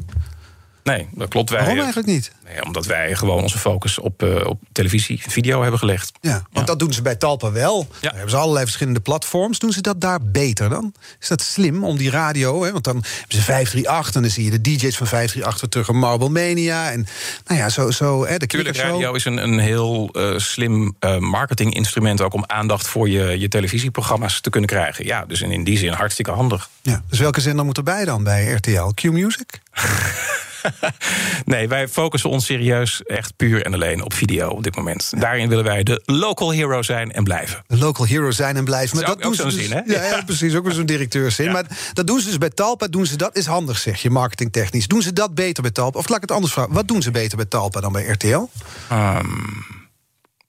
[0.87, 1.49] Nee, dat klopt.
[1.49, 2.31] Wij, Waarom eigenlijk niet?
[2.45, 6.11] Nee, omdat wij gewoon onze focus op, uh, op televisie, video hebben gelegd.
[6.21, 6.63] Ja, want ja.
[6.63, 7.87] dat doen ze bij Talpa wel.
[8.01, 8.11] Ja.
[8.11, 9.59] Hebben ze allerlei verschillende platforms.
[9.59, 10.93] Doen ze dat daar beter dan?
[11.19, 12.63] Is dat slim om die radio?
[12.63, 12.71] Hè?
[12.71, 15.89] Want dan hebben ze 538 en dan zie je de DJ's van 538 weer terug
[15.89, 16.91] op Marble Mania.
[16.91, 17.07] En
[17.45, 17.91] nou ja, zo.
[17.91, 22.43] zo hè, de Tuurlijk, radio is een, een heel uh, slim uh, marketinginstrument ook om
[22.45, 25.05] aandacht voor je, je televisieprogramma's te kunnen krijgen.
[25.05, 26.69] Ja, dus in, in die zin hartstikke handig.
[26.81, 28.87] Ja, dus welke zender moet erbij dan bij RTL?
[28.93, 29.59] Q Music?
[31.45, 35.11] nee, wij focussen ons serieus echt puur en alleen op video op dit moment.
[35.19, 37.63] Daarin willen wij de local hero zijn en blijven.
[37.67, 38.97] De local hero zijn en blijven.
[38.97, 39.81] Maar dat, doen ze dus, zin, hè?
[39.85, 40.55] Ja, ja, precies.
[40.55, 41.45] Ook weer zo'n directeurszin.
[41.45, 41.51] Ja.
[41.51, 42.87] Maar dat doen ze dus bij Talpa.
[42.87, 44.87] Doen ze dat is handig, zeg je, marketingtechnisch.
[44.87, 45.99] Doen ze dat beter bij Talpa?
[45.99, 46.73] Of laat ik het anders vragen.
[46.73, 48.27] Wat doen ze beter bij Talpa dan bij RTL?
[48.27, 48.49] Um,
[48.89, 49.25] ehm,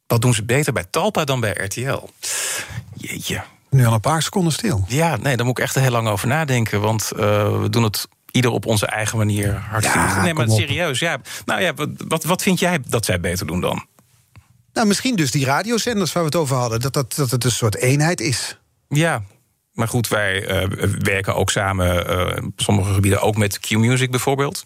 [0.06, 2.08] wat doen ze beter bij Talpa dan bij RTL?
[2.94, 3.42] Jeetje.
[3.70, 4.84] Nu al een paar seconden stil.
[4.88, 6.80] Ja, nee, daar moet ik echt heel lang over nadenken.
[6.80, 7.20] Want uh,
[7.60, 10.98] we doen het ieder op onze eigen manier Ja, Nee, maar serieus.
[10.98, 11.20] Ja.
[11.44, 13.86] Nou ja, wat, wat, wat vind jij dat zij beter doen dan?
[14.72, 16.80] Nou, misschien dus die radiozenders waar we het over hadden.
[16.80, 18.58] Dat, dat, dat het een soort eenheid is.
[18.88, 19.22] Ja,
[19.78, 21.96] maar goed, wij eh, werken ook samen
[22.44, 24.62] op sommige gebieden ook met Q-Music bijvoorbeeld.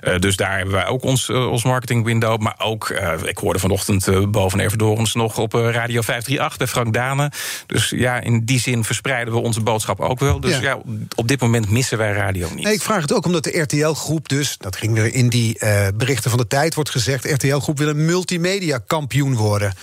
[0.00, 2.40] Eh, dus daar hebben wij ook ons, ons marketing window.
[2.40, 2.90] Maar ook,
[3.24, 7.32] ik hoorde vanochtend boven Everdorens nog op Radio 538 bij Frank Dane.
[7.66, 10.40] Dus ja, in die zin verspreiden we onze boodschap ook wel.
[10.40, 10.60] Dus Ja.
[10.60, 10.78] ja,
[11.14, 12.64] op dit moment missen wij radio niet.
[12.64, 14.56] Nee, ik vraag het ook omdat de RTL-groep dus...
[14.58, 15.58] dat ging weer in die
[15.94, 17.32] berichten van de tijd wordt gezegd...
[17.32, 19.74] RTL-groep wil een multimedia-kampioen worden.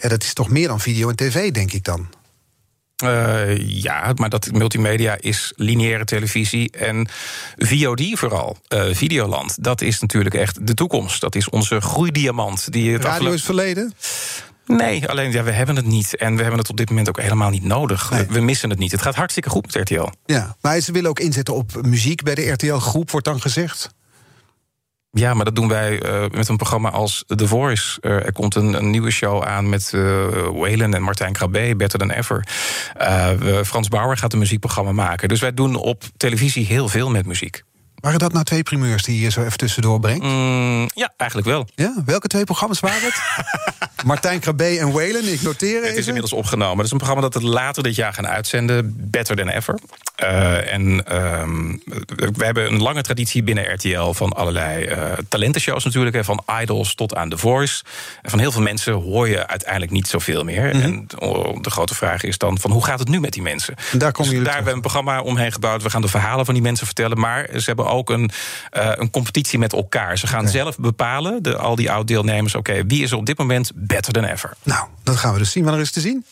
[0.00, 2.21] Ja, dat is toch meer dan video en tv, denk ik dan.
[2.96, 7.08] Eh, ja, maar dat multimedia is lineaire televisie en
[7.56, 9.62] VOD vooral, eh, Videoland.
[9.62, 11.20] Dat is natuurlijk echt de toekomst.
[11.20, 12.72] Dat is onze groeidiamant.
[12.72, 13.94] Die het Radio afgelopen- is verleden?
[14.66, 16.16] Nee, alleen ja, we hebben het niet.
[16.16, 18.08] En we hebben het op dit moment ook helemaal niet nodig.
[18.08, 18.92] We, we missen het niet.
[18.92, 20.08] Het gaat hartstikke goed met RTL.
[20.26, 23.94] Ja, maar ze willen ook inzetten op muziek bij de RTL-groep, wordt dan gezegd.
[25.14, 28.00] Ja, maar dat doen wij eh, met een programma als The Voice.
[28.00, 31.98] Eh, er komt een, een nieuwe show aan met uh, Waylon en Martijn Krabbe, Better
[31.98, 32.46] Than Ever.
[33.64, 35.28] Frans Bauer gaat een muziekprogramma maken.
[35.28, 37.62] Dus wij doen op televisie heel veel met muziek.
[38.02, 40.24] Waren dat nou twee primeurs die je zo even tussendoor brengt?
[40.24, 41.66] Mm, ja, eigenlijk wel.
[41.74, 43.20] Ja, welke twee programma's waren het?
[44.04, 46.06] Martijn Krabbe en Whalen, ik noteer Het is even.
[46.06, 46.76] inmiddels opgenomen.
[46.76, 48.94] Het is een programma dat we later dit jaar gaan uitzenden.
[49.10, 49.78] Better than ever.
[50.14, 51.76] Eh, en ehm,
[52.16, 56.16] we hebben een lange traditie binnen RTL van allerlei eh, talentenshows natuurlijk.
[56.16, 57.82] Hè, van Idols tot aan The Voice.
[58.22, 60.76] En van heel veel mensen hoor je uiteindelijk niet zoveel meer.
[60.76, 60.82] Mhm.
[60.82, 61.06] En
[61.60, 63.74] de grote vraag is dan van hoe gaat het nu met die mensen?
[63.92, 65.82] En daar komen Dus jullie daar hebben we een programma omheen gebouwd.
[65.82, 67.20] We gaan de verhalen van die mensen vertellen.
[67.20, 68.30] Maar ze hebben ook een,
[68.70, 70.18] eh, een competitie met elkaar.
[70.18, 72.54] Ze gaan zelf bepalen, de, al die oud-deelnemers...
[72.54, 74.52] oké, wie is er op dit moment better than ever?
[74.62, 75.64] Nou, dat gaan we dus zien.
[75.64, 76.24] Wanneer is te zien?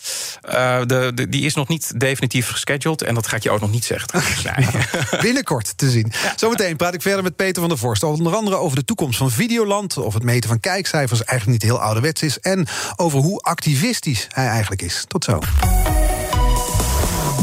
[0.42, 3.60] Eh, de, de- die is nog niet definitief gescheduled en dat ga ik je ook
[3.60, 4.08] nog niet zeggen.
[4.56, 4.66] Nee.
[5.22, 6.12] Binnenkort te zien.
[6.36, 8.02] Zometeen praat ik verder met Peter van der Vorst.
[8.02, 9.96] Onder andere over de toekomst van Videoland.
[9.96, 12.38] Of het meten van kijkcijfers eigenlijk niet heel ouderwets is.
[12.40, 15.04] En over hoe activistisch hij eigenlijk is.
[15.08, 15.38] Tot zo.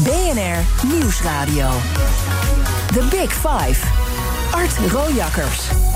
[0.02, 1.70] BNR Nieuwsradio.
[2.92, 4.07] The Big Five.
[4.54, 5.87] Art Rojakkers.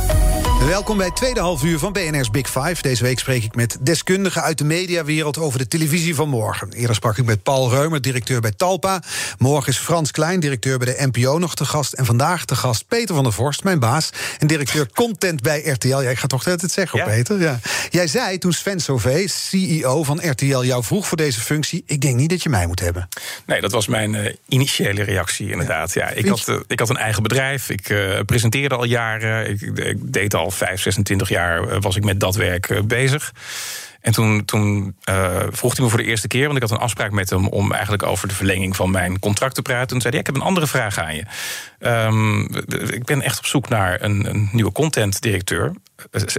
[0.67, 2.83] Welkom bij het tweede half uur van BNR's Big Five.
[2.83, 6.73] Deze week spreek ik met deskundigen uit de mediawereld over de televisie van morgen.
[6.73, 9.03] Eerder sprak ik met Paul Reumer, directeur bij Talpa.
[9.39, 11.93] Morgen is Frans Klein, directeur bij de NPO, nog te gast.
[11.93, 14.11] En vandaag te gast Peter van der Vorst, mijn baas.
[14.39, 16.01] En directeur content bij RTL.
[16.01, 17.05] Ja, ik ga toch net het zeggen, Ja.
[17.05, 17.41] Peter.
[17.41, 17.59] Ja.
[17.91, 21.83] Jij zei toen Sven Sauvé, CEO van RTL, jou vroeg voor deze functie...
[21.87, 23.09] ik denk niet dat je mij moet hebben.
[23.47, 25.95] Nee, dat was mijn eh, initiële reactie inderdaad.
[25.95, 29.51] Ja, ik, had, eh, ik had een eigen bedrijf, ik eh, presenteerde al jaren.
[29.51, 33.33] Ik, ik deed al 5, 26 jaar eh, was ik met dat werk eh, bezig.
[34.01, 36.85] En toen, toen eh, vroeg hij me voor de eerste keer, want ik had een
[36.85, 39.87] afspraak met hem om eigenlijk over de verlenging van mijn contract te praten.
[39.87, 41.25] Toen zei hij: Ik heb een andere vraag aan je.
[41.79, 42.41] Ehm,
[42.93, 45.73] ik ben echt op zoek naar een, een nieuwe contentdirecteur.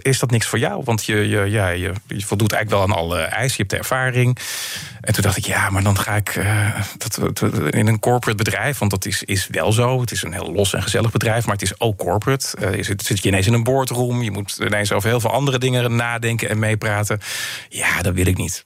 [0.02, 0.82] Is dat niks voor jou?
[0.84, 4.38] Want je, je, ja, je, voldoet eigenlijk wel aan alle eisen, je hebt de ervaring.
[5.02, 8.78] En toen dacht ik, ja, maar dan ga ik eh, dat- in een corporate bedrijf.
[8.78, 10.02] Want dat is, is wel zo.
[10.02, 12.58] Het is een heel los en gezellig bedrijf, maar het is ook corporate.
[12.58, 14.22] Eh, je zit, zit je ineens in een boardroom.
[14.22, 17.20] Je moet ineens over heel veel andere dingen nadenken en meepraten.
[17.70, 18.64] Ja, dat wil ik niet.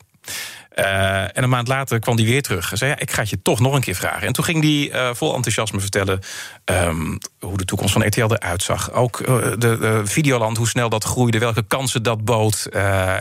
[0.78, 2.70] Eh, en een maand later kwam hij weer terug.
[2.70, 4.28] Hij zei, ja, ik ga het je toch nog een keer vragen.
[4.28, 6.20] En toen ging hij eh, vol enthousiasme vertellen...
[6.66, 8.92] ehm, hoe de toekomst van RTL eruit zag.
[8.92, 11.40] Ook eh, de, de Videoland, hoe snel dat groeide...
[11.40, 12.66] welke kansen dat bood.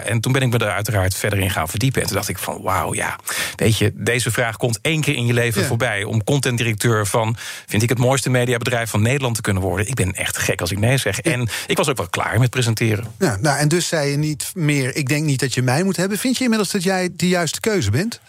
[0.04, 2.00] En toen ben ik me er uiteraard verder in gaan verdiepen.
[2.00, 3.18] En toen dacht ik van, wauw, ja.
[3.56, 5.66] Weet je, deze vraag komt één keer in je leven Ja.
[5.66, 6.04] voorbij...
[6.04, 9.88] om contentdirecteur van, vind ik het mooiste mediabedrijf van Nederland te kunnen worden.
[9.88, 11.20] Ik ben echt gek als ik nee zeg.
[11.20, 13.04] En ik was ook wel klaar met presenteren.
[13.18, 14.96] Ja, nou, en dus zei je niet meer...
[14.96, 16.18] ik denk niet dat je mij moet hebben.
[16.18, 18.20] Vind je inmiddels dat jij de juiste keuze bent?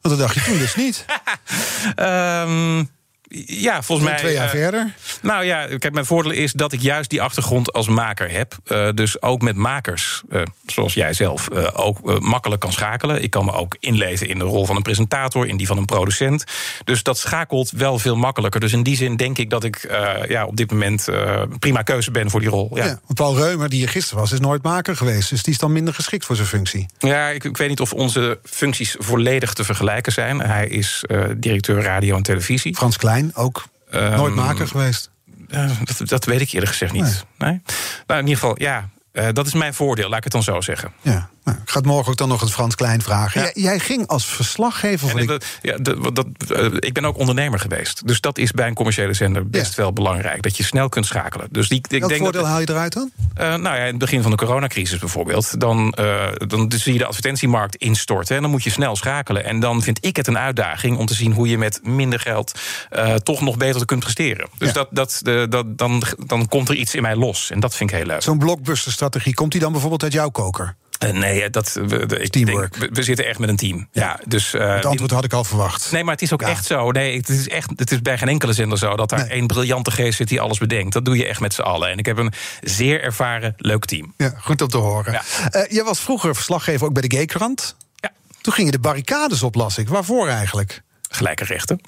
[0.00, 1.04] Want dat dacht je toen dus niet.
[1.94, 2.84] Ehm,
[3.46, 4.18] ja, volgens mij.
[4.18, 4.94] Twee jaar eh, verder.
[5.22, 8.56] Nou ja, kijk, mijn voordeel is dat ik juist die achtergrond als maker heb.
[8.64, 13.22] Eh, dus ook met makers, eh, zoals jij zelf, ook makkelijk kan schakelen.
[13.22, 15.84] Ik kan me ook inlezen in de rol van een presentator, in die van een
[15.84, 16.44] producent.
[16.84, 18.60] Dus dat schakelt wel veel makkelijker.
[18.60, 19.88] Dus in die zin denk ik dat ik
[20.28, 21.08] ja, op dit moment
[21.58, 22.70] prima keuze ben voor die rol.
[22.74, 22.90] Ja, Ja.
[22.90, 23.14] ja.
[23.14, 25.30] Paul Reumer, die hier gisteren was, is nooit maker geweest.
[25.30, 26.86] Dus die is dan minder geschikt voor zijn functie.
[27.34, 30.40] ik, ik weet niet of onze functies volledig te vergelijken zijn.
[30.40, 31.04] Hij is
[31.36, 32.76] directeur radio en televisie.
[32.76, 35.10] Frans Klein, ook Ehm, nooit maker geweest.
[35.48, 37.24] Eh, dat, dat weet ik eerlijk gezegd niet.
[37.38, 37.62] Nee.
[38.06, 40.60] Nou, in ieder geval, ja, eh, dat is mijn voordeel, laat ik het dan zo
[40.60, 40.92] zeggen.
[41.00, 41.28] Ja.
[41.46, 43.40] Nou, ik ga het morgen ook dan nog eens Frans Klein vragen.
[43.40, 45.40] Jij, jij ging als verslaggever van...
[45.62, 48.06] Ja, de- dat, eh, ik ben ook ondernemer geweest.
[48.06, 50.42] Dus dat is bij een commerciële zender best wel belangrijk.
[50.42, 51.48] Dat je snel kunt schakelen.
[51.50, 53.10] Dus die, ik Welk denk voordeel dat, haal je eruit dan?
[53.34, 55.60] eh, nou ja, in het begin van de coronacrisis bijvoorbeeld...
[55.60, 58.36] dan, eh, dan zie je de advertentiemarkt instorten...
[58.36, 59.44] en dan moet je snel schakelen.
[59.44, 61.32] En dan vind ik het een uitdaging om te zien...
[61.32, 62.52] hoe je met minder geld
[63.22, 64.48] toch nog beter kunt presteren.
[64.58, 67.50] Dus dat, dat, dat, dan, dan komt er iets in mij los.
[67.50, 68.22] En dat vind ik heel leuk.
[68.22, 70.76] Zo'n blockbuster-strategie, komt die dan bijvoorbeeld uit jouw koker?
[71.06, 71.76] Eh, nee, dat,
[72.18, 72.78] ik Teamwork.
[72.80, 73.88] Denk, we, zitten echt met een team.
[73.92, 75.92] Ja, dus, eh, Het antwoord had ik al verwacht.
[75.92, 76.48] Nee, maar het is ook Ja.
[76.48, 76.90] echt zo.
[76.90, 79.28] Nee, het is, echt, het is bij geen enkele zender zo dat daar Nee.
[79.28, 80.92] één briljante geest zit die alles bedenkt.
[80.92, 81.90] Dat doe je echt met z'n allen.
[81.90, 84.14] En ik heb een zeer ervaren, leuk team.
[84.16, 85.12] Ja, goed om te horen.
[85.12, 85.22] Ja.
[85.50, 87.76] Eh, jij was vroeger verslaggever ook bij de Gaykrant.
[87.94, 88.10] Ja.
[88.40, 89.88] Toen gingen de barricades op, las ik.
[89.88, 90.82] Waarvoor eigenlijk?
[91.10, 91.80] Gelijke rechten.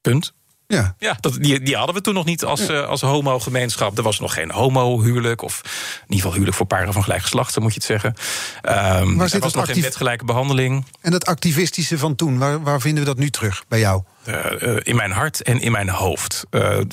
[0.00, 0.32] Punt.
[0.68, 0.94] Ja.
[0.98, 3.96] Ja, dat, die, die hadden we toen nog niet als, eh, als homo-gemeenschap.
[3.96, 5.42] Er was nog geen homo-huwelijk.
[5.42, 8.14] Of in ieder geval huwelijk voor paren van gelijk geslacht, zo moet je het zeggen.
[8.62, 10.84] Ehm, er zit was nog geen wetgelijke behandeling.
[11.00, 14.02] En dat activistische van toen, waar, waar vinden we dat nu terug bij jou?
[14.24, 16.44] Eh, eh, in mijn hart en in mijn hoofd.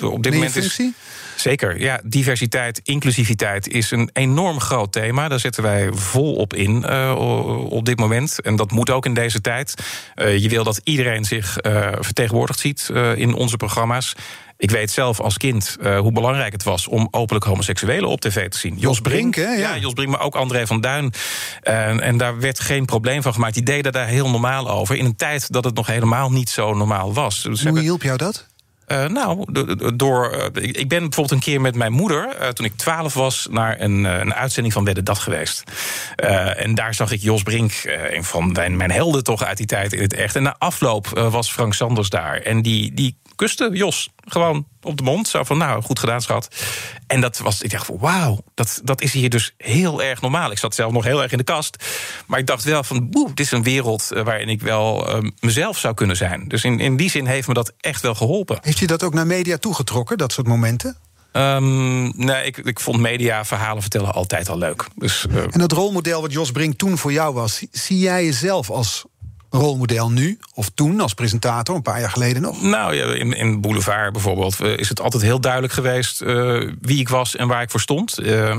[0.02, 0.82] Op dit moment is.
[1.36, 2.00] Zeker, ja.
[2.04, 5.28] Diversiteit, inclusiviteit is een enorm groot thema.
[5.28, 7.16] Daar zetten wij vol op in eh,
[7.70, 8.42] op dit moment.
[8.42, 9.74] En dat moet ook in deze tijd.
[10.16, 14.14] Eh, je wil dat iedereen zich eh, vertegenwoordigd ziet in onze programma's.
[14.58, 18.58] Ik weet zelf als kind hoe belangrijk het was om openlijk homoseksuelen op tv te
[18.58, 18.76] zien.
[18.78, 19.42] Jos Brink, hè?
[19.44, 19.54] Ja.
[19.54, 21.14] Ja, Jos Brink, maar ook André van Duin.
[21.62, 23.54] En, en daar werd geen probleem van gemaakt.
[23.54, 24.96] Die deden daar heel normaal over.
[24.96, 27.36] In een tijd dat het nog helemaal niet zo normaal was.
[27.36, 28.46] Dus Hoe hebben- hielp jou dat?
[28.86, 30.32] Eh, nou, do- do- door.
[30.32, 33.82] eh, ik ben bijvoorbeeld een keer met mijn moeder, eh, toen ik 12 was, naar
[33.82, 35.64] een, een uitzending van Wedden Dat geweest.
[36.56, 37.72] En daar zag ik Jos Brink,
[38.10, 40.36] een van mijn, mijn helden toch uit die tijd in het echt.
[40.36, 42.36] En na afloop was Frank Sanders daar.
[42.42, 45.28] En die, die kuste Jos gewoon op de mond.
[45.28, 46.56] Zo van, nou, goed gedaan, schat.
[47.08, 50.52] En dat was, ik dacht van, wauw, dat, dat is hier dus heel erg normaal.
[50.52, 51.86] Ik zat zelf nog heel erg in de kast.
[52.26, 55.30] Maar ik dacht wel van, boe, dit is een wereld eh, waarin ik wel eh,
[55.40, 56.48] mezelf zou kunnen zijn.
[56.48, 58.58] Dus in, in die zin heeft me dat echt wel geholpen.
[58.62, 60.98] Heeft je dat ook naar media toegetrokken, dat soort momenten?
[61.36, 64.88] Ehm, nee, ik, ik vond media verhalen vertellen altijd al leuk.
[64.96, 68.70] Dus eh, En dat rolmodel wat Jos Brink toen voor jou was, zie jij jezelf
[68.70, 69.06] als
[69.56, 70.40] rolmodel nu?
[70.54, 72.62] Of toen als presentator, een paar jaar geleden nog?
[72.62, 77.00] nou, ja, in, in Boulevard bijvoorbeeld eh, is het altijd heel duidelijk geweest eh, wie
[77.00, 78.18] ik was en waar ik voor stond.
[78.18, 78.58] Eh,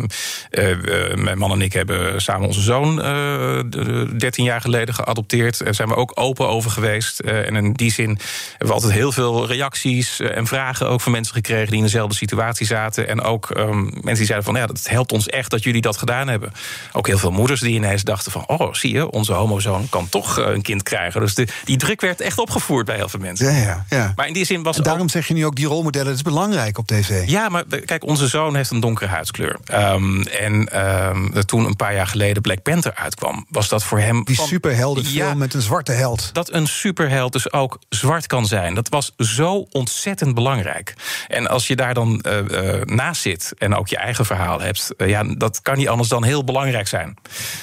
[1.14, 5.64] mijn man en ik hebben samen onze zoon eh, de- 13 jaar geleden geadopteerd.
[5.64, 7.20] Daar zijn we ook open over geweest.
[7.20, 8.18] En in die zin
[8.50, 12.16] hebben we altijd heel veel reacties en vragen ook van mensen gekregen die in dezelfde
[12.16, 13.08] situatie zaten.
[13.08, 15.96] En ook ehm, mensen die zeiden van ja, dat helpt ons echt dat jullie dat
[15.96, 16.52] gedaan hebben.
[16.92, 20.36] Ook heel veel moeders die ineens dachten van oh, zie je, onze homozoon kan toch
[20.36, 21.20] een kind krijgen.
[21.20, 23.52] Dus de, die druk werd echt opgevoerd bij heel veel mensen.
[23.54, 24.12] Ja, ja, ja.
[24.16, 26.16] Maar in die zin was En ook- daarom zeg je nu ook, die rolmodellen, dat
[26.16, 27.28] is belangrijk op tv.
[27.28, 29.56] ja, maar kijk, onze zoon heeft een donkere huidskleur.
[29.64, 34.24] Ehm, en ehm, toen een paar jaar geleden Black Panther uitkwam, was dat voor hem.
[34.24, 36.30] Die van- superheldenfilm Ja, met een zwarte held.
[36.32, 38.74] dat een superheld dus ook zwart kan zijn.
[38.74, 40.94] Dat was zo ontzettend belangrijk.
[41.28, 42.38] En als je daar dan eh,
[42.78, 46.08] eh, naast zit en ook je eigen verhaal hebt, eh, ja, dat kan niet anders
[46.08, 47.16] dan heel belangrijk zijn.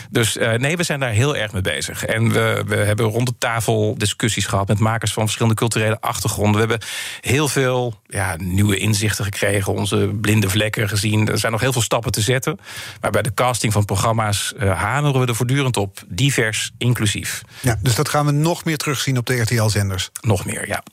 [0.10, 2.06] Dus nee, we zijn daar heel erg mee bezig.
[2.06, 6.54] En we, we hebben rond de tafel discussies gehad met makers van verschillende culturele achtergronden.
[6.54, 6.88] We hebben
[7.22, 11.28] heel veel ja, nieuwe inzichten gekregen, onze blinde vlekken gezien.
[11.28, 12.60] Er zijn nog heel veel stappen te zetten.
[13.02, 16.04] Maar bij de casting van programma's eh, hameren we er voortdurend op.
[16.08, 17.42] Divers, inclusief.
[17.60, 20.10] Ja, dus dat gaan we nog meer terugzien op de RTL-zenders.
[20.22, 20.84] Nog meer, ja.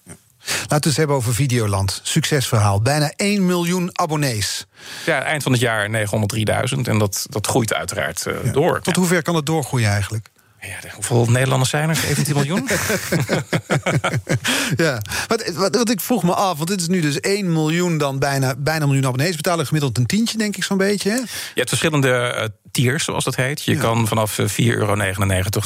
[0.44, 2.00] Laten we het eens hebben over Videoland.
[2.02, 2.82] Succesverhaal.
[2.82, 4.66] Bijna 1 miljoen abonnees.
[5.06, 6.78] Ja, eind van het jaar 903.000.
[6.82, 8.80] En dat, dat groeit uiteraard eh, door.
[8.80, 10.30] Tot hoe ver kan het doorgroeien eigenlijk?
[10.62, 11.96] Ja, hoeveel Nederlanders zijn er?
[12.06, 12.68] 17 miljoen?
[14.76, 17.98] Ja, wat, wat, wat ik vroeg me af, want dit is nu dus 1 miljoen
[17.98, 19.36] dan bijna, bijna een miljoen abonnees.
[19.36, 21.10] Betalen gemiddeld een tientje, denk ik zo'n beetje.
[21.10, 21.16] Hè?
[21.16, 23.62] Je hebt verschillende eh, tiers, zoals dat heet.
[23.62, 23.80] Je Ja.
[23.80, 24.94] kan vanaf eh, 4,99 euro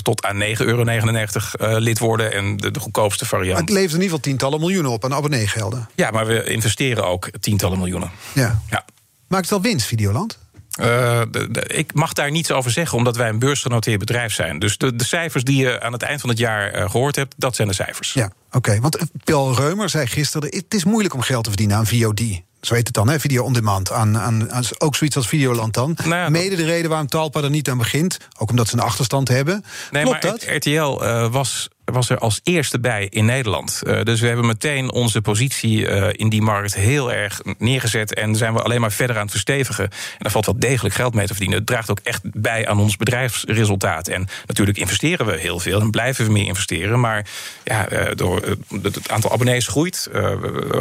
[0.02, 2.32] tot aan 9,99 euro eh, lid worden.
[2.32, 3.58] En de, de goedkoopste Maar variant.
[3.60, 5.88] het levert in ieder geval tientallen miljoenen op aan abonneegelden.
[5.94, 8.10] Ja, maar we investeren ook tientallen miljoenen.
[8.34, 8.60] Ja.
[8.70, 8.84] Ja.
[9.28, 10.38] Maakt het al winst, Videoland?
[10.74, 14.58] Eh, de- de- ik mag daar niets over zeggen, omdat wij een beursgenoteerd bedrijf zijn.
[14.58, 17.34] Dus de, de cijfers die je aan het eind van het jaar eh, gehoord hebt,
[17.36, 18.12] dat zijn de cijfers.
[18.12, 18.80] Ja, oké.
[18.80, 20.48] Want eh, Paul Reumer zei gisteren...
[20.56, 22.20] het is moeilijk om geld te verdienen aan VOD.
[22.60, 23.20] Zo heet het dan, hè?
[23.20, 23.90] video on demand.
[23.92, 25.96] Aan, aan, aan ook zoiets als Videoland dan.
[26.04, 28.18] Nou ja, Mede de reden waarom Talpa er niet aan begint.
[28.38, 29.64] Ook omdat ze een achterstand hebben.
[29.90, 30.44] Nee, Klopt maar dat?
[30.48, 33.82] RTL was was er als eerste bij in Nederland.
[33.82, 38.14] Uh, dus we hebben meteen onze positie uh, in die markt heel erg neergezet.
[38.14, 39.84] En zijn we alleen maar verder aan het verstevigen.
[39.84, 41.58] En daar valt wel degelijk geld mee te verdienen.
[41.58, 44.08] Het draagt ook echt bij aan ons bedrijfsresultaat.
[44.08, 47.00] En natuurlijk investeren we heel veel en blijven we meer investeren.
[47.00, 47.26] Maar
[47.64, 50.10] ja, uh, door, het aantal abonnees groeit.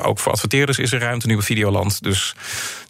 [0.02, 2.04] ook voor adverteerders is er ruimte nu bij Videoland.
[2.04, 2.36] Dus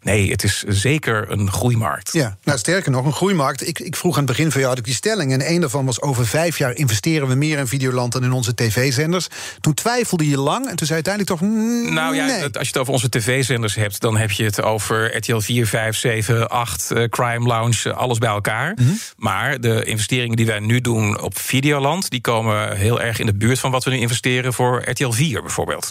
[0.02, 2.14] nee, het is zeker een groeimarkt.
[2.14, 3.68] Ja, nou sterker nog, een groeimarkt.
[3.68, 5.32] Ik, ik vroeg aan het begin van jou had ik die stelling.
[5.32, 8.56] En één daarvan was over vijf jaar investeren we meer in Videoland dan in onze
[8.56, 9.28] tv-zenders.
[9.60, 11.50] Toen twijfelde je lang en toen zei uiteindelijk toch.
[11.50, 12.44] Mm, nou ja, nee.
[12.44, 15.98] als je het over onze tv-zenders hebt, dan heb je het over RTL 4, 5,
[15.98, 18.74] 7, 8, uh, Crime Lounge, alles bij elkaar.
[18.76, 18.92] Mhm.
[19.18, 23.36] Maar de investeringen die wij nu doen op Videoland, die komen heel erg in de
[23.36, 25.90] buurt van wat we nu investeren voor RTL 4 bijvoorbeeld.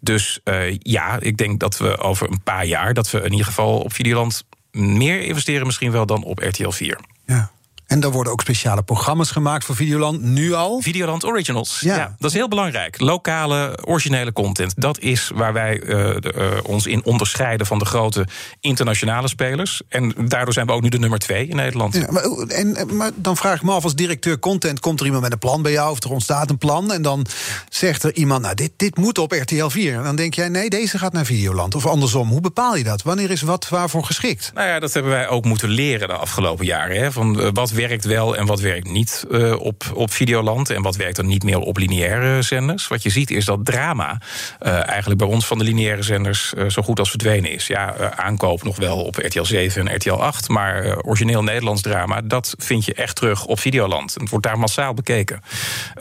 [0.00, 3.46] Dus uh, ja, ik denk dat we over een paar jaar, dat we in ieder
[3.46, 6.98] geval op Videoland meer investeren misschien wel dan op RTL 4.
[7.26, 7.50] Ja.
[7.94, 10.80] En daar worden ook speciale programma's gemaakt voor Videoland, nu al?
[10.80, 11.96] Videoland Originals, ja.
[11.96, 13.00] ja dat is heel belangrijk.
[13.00, 14.72] Lokale, originele content.
[14.76, 18.26] Dat is waar wij uh, de, uh, ons in onderscheiden van de grote
[18.60, 19.82] internationale spelers.
[19.88, 21.94] En daardoor zijn we ook nu de nummer twee in Nederland.
[21.94, 24.80] Ja, maar, en, maar dan vraag ik me af, als directeur content...
[24.80, 26.92] komt er iemand met een plan bij jou, of er ontstaat een plan...
[26.92, 27.26] en dan
[27.68, 29.94] zegt er iemand, nou, dit, dit moet op RTL 4.
[29.94, 31.74] En dan denk jij, nee, deze gaat naar Videoland.
[31.74, 33.02] Of andersom, hoe bepaal je dat?
[33.02, 34.50] Wanneer is wat waarvoor geschikt?
[34.54, 36.96] Nou ja, dat hebben wij ook moeten leren de afgelopen jaren.
[36.96, 40.70] Hè, van uh, wat werkt wel en wat werkt niet uh, op, op Videoland...
[40.70, 42.88] en wat werkt er niet meer op lineaire zenders.
[42.88, 44.20] Wat je ziet is dat drama
[44.62, 46.52] uh, eigenlijk bij ons van de lineaire zenders...
[46.56, 47.66] Uh, zo goed als verdwenen is.
[47.66, 50.48] Ja, aankoop nog wel op RTL 7 en RTL 8...
[50.48, 54.14] maar origineel Nederlands drama, dat vind je echt terug op Videoland.
[54.14, 55.40] Het wordt daar massaal bekeken.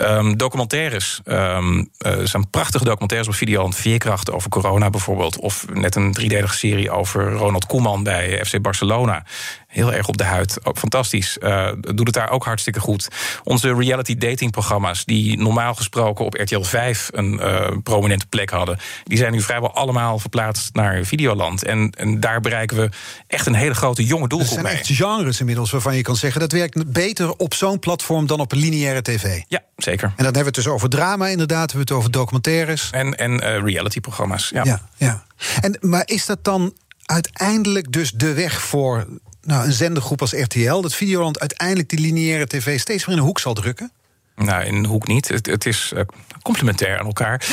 [0.01, 1.89] Um, documentaires um,
[2.23, 3.75] zijn prachtige documentaires op Videoland.
[3.75, 5.39] Veerkracht over corona bijvoorbeeld.
[5.39, 9.25] Of net een driedelige serie over Ronald Koeman bij FC Barcelona
[9.73, 10.65] heel erg op de huid.
[10.65, 11.37] Ook fantastisch.
[11.41, 13.07] Uh, doet het daar ook hartstikke goed.
[13.43, 18.77] Onze reality dating programma's, die normaal gesproken op RTL 5 een uh, prominente plek hadden,
[19.03, 21.63] die zijn nu vrijwel allemaal verplaatst naar Videoland.
[21.63, 22.89] En, en daar bereiken we
[23.27, 24.65] echt een hele grote jonge doelgroep mee.
[24.65, 28.27] Er zijn echt genres inmiddels waarvan je kan zeggen dat werkt beter op zo'n platform
[28.27, 29.41] dan op lineaire tv.
[29.47, 30.07] Ja, zeker.
[30.07, 31.71] En dan hebben we het dus over drama, inderdaad.
[31.71, 32.89] We hebben het over documentaires.
[32.91, 34.49] En, en uh, reality-programma's.
[34.49, 34.63] Ja.
[34.63, 35.23] ja, ja.
[35.61, 36.73] En, maar is dat dan
[37.05, 39.07] uiteindelijk dus de weg voor
[39.43, 43.27] nou, een zendergroep als RTL, dat Videoland uiteindelijk die lineaire tv steeds meer in een
[43.27, 43.91] hoek zal drukken?
[44.35, 45.27] Nou, in een hoek niet.
[45.27, 46.01] Het, het is uh,
[46.41, 47.45] complementair aan elkaar.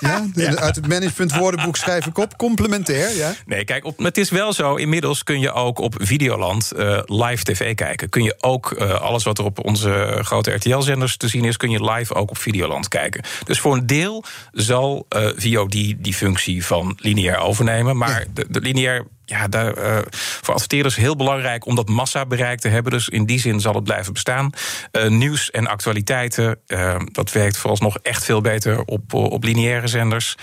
[0.00, 2.36] ja, ja, uit het management woordenboek schrijf ik op.
[2.36, 3.34] Complementair, ja.
[3.46, 4.74] Nee, kijk, op, het is wel zo.
[4.74, 8.08] Inmiddels kun je ook op Videoland uh, live tv kijken.
[8.08, 11.56] Kun je ook uh, alles wat er op onze grote RTL-zenders te zien is...
[11.56, 13.22] kun je live ook op Videoland kijken.
[13.44, 17.96] Dus voor een deel zal VOD die functie van lineair overnemen.
[17.96, 18.26] Maar ja.
[18.34, 22.92] de, de lineair ja, daar, uh, voor adverteerders heel belangrijk om dat massabereik te hebben.
[22.92, 24.50] Dus in die zin zal het blijven bestaan.
[24.92, 30.34] Uh, nieuws en actualiteiten, uh, dat werkt vooralsnog echt veel beter op, op lineaire zenders.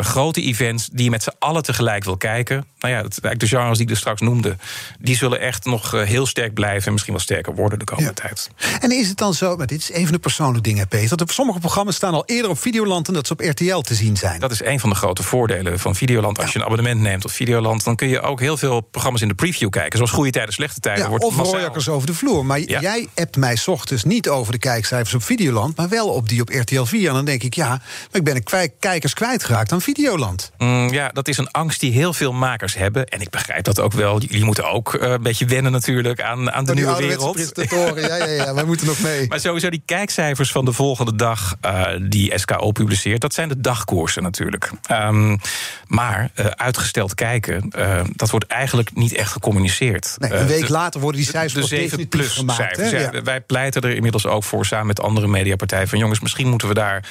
[0.00, 2.56] grote events die je met z'n allen tegelijk wil kijken.
[2.78, 4.56] Nou ja, het, eigenlijk de genres die ik er straks noemde,
[4.98, 8.28] die zullen echt nog heel sterk blijven en misschien wel sterker worden de komende ja.
[8.28, 8.50] tijd.
[8.80, 11.58] En is het dan zo, maar dit is even een persoonlijke dingen, Peter, dat sommige
[11.58, 14.40] programma's staan al eerder op Videoland en dat ze op RTL te zien zijn?
[14.40, 16.38] Dat is een van de grote voordelen van Videoland.
[16.38, 19.28] Als je een abonnement neemt op Videoland, dan kun je ook heel veel programma's in
[19.28, 19.96] de preview kijken.
[19.96, 21.02] Zoals Goede Tijden, Slechte Tijden.
[21.02, 22.46] Ja, wordt of rooijakkers over de vloer.
[22.46, 22.80] Maar ja.
[22.80, 25.76] jij appt mij ochtends niet over de kijkcijfers op Videoland...
[25.76, 27.08] maar wel op die op RTL 4.
[27.08, 27.80] En dan denk ik, ja, maar
[28.12, 30.50] ik ben een kijkers kwijtgeraakt aan Videoland.
[30.58, 33.06] Mm, ja, dat is een angst die heel veel makers hebben.
[33.06, 34.20] En ik begrijp dat ook wel.
[34.20, 37.52] Jullie moeten ook uh, een beetje wennen natuurlijk aan, aan de oh, nieuwe wereld.
[37.70, 39.26] ja, ja, ja, wij moeten nog mee.
[39.34, 41.56] Maar sowieso die kijkcijfers van de volgende dag...
[41.64, 44.70] Uh, die SKO publiceert, dat zijn de dagkoersen natuurlijk.
[44.90, 45.38] Um,
[45.86, 47.70] maar uh, uitgesteld kijken,
[48.12, 50.16] dat wordt eigenlijk niet echt gecommuniceerd.
[50.18, 52.90] Nee, een week uh, later worden die cijfers de, de 7 plus gemaakt, cijfers.
[52.90, 53.22] Ja, ja.
[53.22, 56.74] Wij pleiten er inmiddels ook voor samen met andere mediapartijen van jongens, misschien moeten we
[56.74, 57.08] daar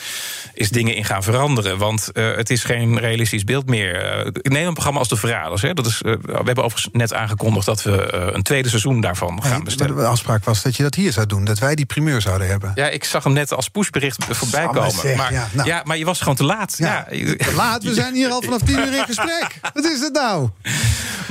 [0.53, 4.25] eens dingen in gaan veranderen, want uh, het is geen realistisch beeld meer.
[4.41, 5.61] Ik neem een programma als De Verraders.
[5.61, 9.63] Hè, dat is, we hebben overigens net aangekondigd dat we een tweede seizoen daarvan gaan
[9.63, 9.95] bestellen.
[9.95, 12.71] De afspraak was dat je dat hier zou doen, dat wij die primeur zouden hebben.
[12.75, 14.91] Ja, ik zag hem net als pushbericht voorbij komen.
[14.91, 15.67] Zeg, maar, ja, nou.
[15.67, 16.75] ja, maar je was gewoon te laat.
[16.77, 19.59] Ja, te laat, we zijn hier al vanaf tien uur in gesprek.
[19.73, 20.49] Wat is dat nou?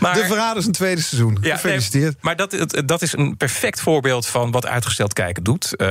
[0.02, 1.38] Maar, de Verraders een tweede seizoen.
[1.40, 2.02] Ja, Gefeliciteerd.
[2.02, 5.74] Nee, maar dat, dat is een perfect voorbeeld van wat uitgesteld kijken doet.
[5.76, 5.88] Uh,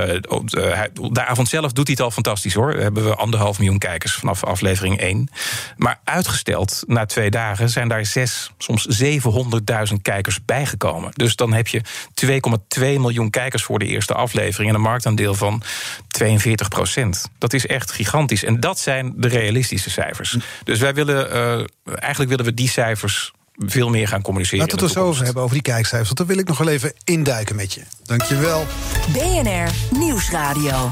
[1.11, 2.73] de, avond zelf doet hij het al fantastisch hoor.
[2.73, 5.29] Daar hebben we anderhalf miljoen kijkers vanaf aflevering 1.
[5.77, 11.11] Maar uitgesteld na twee dagen zijn daar zes, soms 700.000 kijkers bijgekomen.
[11.13, 11.81] Dus dan heb je
[12.25, 12.31] 2,2
[12.79, 15.63] miljoen kijkers voor de eerste aflevering en een marktaandeel van
[16.07, 17.29] 42 procent.
[17.37, 18.43] Dat is echt gigantisch.
[18.43, 20.37] En dat zijn de realistische cijfers.
[20.63, 21.65] Dus wij willen, uh,
[21.99, 23.30] eigenlijk willen we die cijfers
[23.65, 24.59] veel meer gaan communiceren.
[24.59, 26.05] Laten we het er zo over hebben, over die kijkcijfers.
[26.05, 27.81] Want daar wil ik nog wel even induiken met je.
[28.03, 28.65] Dankjewel.
[29.13, 30.91] BNR Nieuwsradio.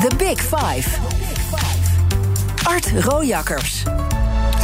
[0.00, 0.88] The Big Five.
[2.62, 3.82] Art Rojakkers.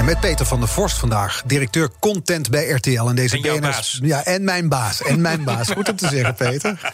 [0.09, 3.09] Met Peter van der Vorst vandaag, directeur content bij RTL.
[3.09, 3.99] En deze En baas.
[4.03, 5.03] Ja, en mijn baas.
[5.03, 5.71] En mijn baas.
[5.71, 6.79] Goed om te zeggen, Peter.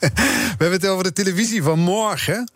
[0.00, 2.50] We hebben het over de televisie van morgen.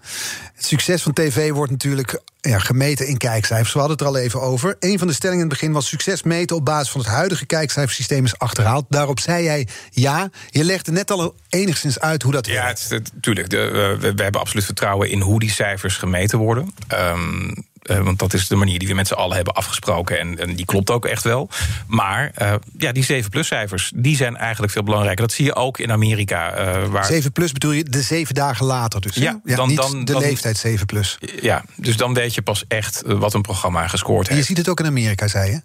[0.54, 3.72] Het succes van tv wordt natuurlijk ja, gemeten in kijkcijfers.
[3.72, 4.76] We hadden het er al even over.
[4.80, 7.46] Een van de stellingen in het begin was succes meten op basis van het huidige
[7.46, 8.84] kijkcijfersysteem is achterhaald.
[8.88, 10.30] Daarop zei jij ja.
[10.50, 12.82] Je legde net al enigszins uit hoe dat Ja, werkt.
[12.82, 13.50] het, het- tuurlijk.
[13.50, 16.74] De, eh, we, we hebben absoluut vertrouwen in hoe die cijfers gemeten worden.
[16.88, 17.50] Ehm,
[17.82, 20.18] eh, want dat is de manier die we met z'n allen hebben afgesproken.
[20.18, 21.48] En, en die klopt ook echt wel.
[21.86, 25.26] Maar eh, ja, die 7-plus cijfers, die zijn eigenlijk veel belangrijker.
[25.26, 26.50] Dat zie je ook in Amerika.
[26.52, 29.14] eh, waar 7 plus bedoel je de zeven dagen later dus?
[29.14, 31.18] Ja, dan- niet dan- de dan- leeftijd 7 plus.
[31.40, 34.46] Ja, dus dan weet je pas echt wat een programma gescoord En je heeft.
[34.46, 35.62] ziet het ook in Amerika, zei je?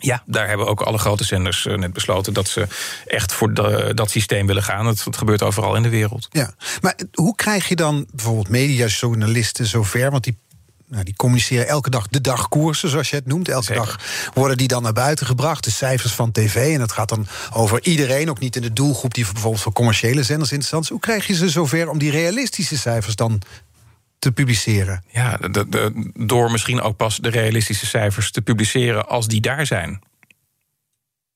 [0.00, 2.66] Ja, daar hebben ook alle grote zenders net besloten dat ze
[3.06, 4.86] echt voor de- dat systeem willen gaan.
[4.86, 6.26] Het, het gebeurt overal in de wereld.
[6.30, 10.10] Ja, maar hoe krijg je dan bijvoorbeeld mediajournalisten zover?
[10.10, 10.36] Want die,
[10.88, 13.48] nou, die communiceren elke dag de dagkoersen, zoals je het noemt.
[13.48, 13.84] Elke Zeker.
[13.84, 13.98] dag
[14.34, 16.72] worden die dan naar buiten gebracht, de cijfers van tv.
[16.72, 19.72] En dat gaat dan over iedereen, ook niet in de doelgroep die voor- bijvoorbeeld voor
[19.72, 20.90] commerciële zenders interessant is.
[20.90, 23.40] Hoe krijg je ze zover om die realistische cijfers dan
[24.18, 25.02] te publiceren?
[25.08, 29.66] Ja, de- de- door misschien ook pas de realistische cijfers te publiceren als die daar
[29.66, 30.00] zijn.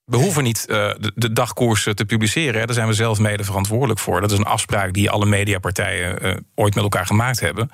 [0.05, 2.61] We hoeven niet eh, de, de dagkoersen te publiceren.
[2.61, 2.67] hè.
[2.67, 4.21] Daar zijn we zelf mede verantwoordelijk voor.
[4.21, 7.71] Dat is een afspraak die alle mediapartijen eh, ooit met elkaar gemaakt hebben.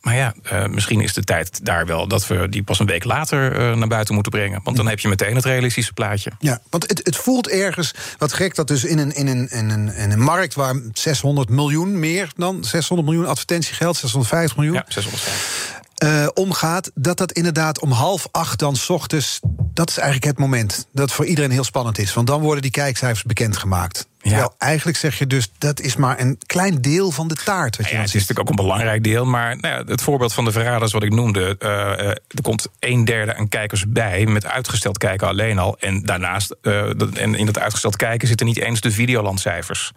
[0.00, 3.04] Maar ja, eh, misschien is de tijd daar wel dat we die pas een week
[3.04, 4.60] later naar buiten moeten brengen.
[4.64, 6.32] Want dan heb je meteen het realistische plaatje.
[6.38, 9.70] Ja, want het, het voelt ergens wat gek dat dus in een, in, een, in,
[9.70, 14.74] een, in een markt waar 600 miljoen meer dan 600 miljoen advertentiegeld, 650 miljoen.
[14.74, 15.79] Ja, 650.
[16.00, 19.40] Eh, omgaat, dat dat inderdaad om half acht dan 's ochtends...
[19.74, 22.14] dat is eigenlijk het moment dat voor iedereen heel spannend is.
[22.14, 24.06] Want dan worden die kijkcijfers bekendgemaakt.
[24.30, 24.36] Ja.
[24.36, 27.76] Terwijl eigenlijk zeg je dus, dat is maar een klein deel van de taart.
[27.76, 29.24] Wat je Ja, het is natuurlijk ook een belangrijk deel.
[29.24, 31.56] Maar nou ja, het voorbeeld van de verraders wat ik noemde.
[31.58, 34.26] eh, eh, er komt een derde aan kijkers bij.
[34.26, 35.76] Met uitgesteld kijken alleen al.
[35.78, 39.92] En daarnaast, eh, dat- en in dat uitgesteld kijken zitten niet eens de Videolandcijfers.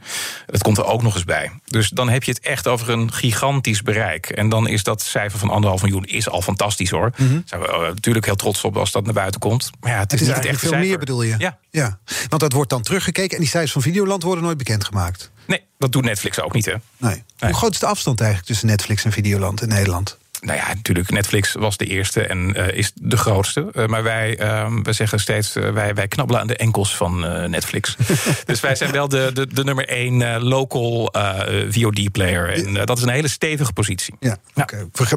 [0.45, 1.51] Dat komt er ook nog eens bij.
[1.65, 4.29] Dus dan heb je het echt over een gigantisch bereik.
[4.29, 7.11] En dan is dat cijfer van anderhalf miljoen is al fantastisch hoor.
[7.45, 9.69] Zijn we natuurlijk heel trots op als dat naar buiten komt.
[9.79, 11.35] Maar ja, het Het is, niet echte veel meer, bedoel je?
[11.37, 11.57] Ja.
[11.69, 11.99] ja.
[12.29, 13.31] Want dat wordt dan teruggekeken...
[13.35, 15.31] en die cijfers van Videoland worden nooit bekendgemaakt.
[15.47, 16.75] Nee, dat doet Netflix ook niet hè.
[16.97, 17.23] Nee.
[17.39, 20.17] Hoe groot is de afstand eigenlijk tussen Netflix en Videoland in Nederland?
[20.43, 23.69] Nou ja, natuurlijk, Netflix was de eerste en eh, is de grootste.
[23.73, 27.19] Eh, maar wij, eh, wij zeggen steeds, eh, wij, wij knabbelen aan de enkels van
[27.49, 27.95] Netflix.
[28.45, 31.13] dus wij zijn wel de, de, de nummer één local
[31.69, 32.49] VOD-player.
[32.49, 34.15] En dat is een hele stevige positie.
[34.19, 34.37] Ja,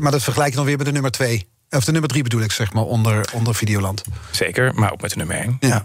[0.01, 1.47] Maar dat vergelijk je dan weer met de nummer twee.
[1.71, 4.03] Of de nummer drie bedoel ik, zeg maar, onder, onder Videoland.
[4.31, 5.57] Zeker, maar ook met de nummer één.
[5.61, 5.83] Ja.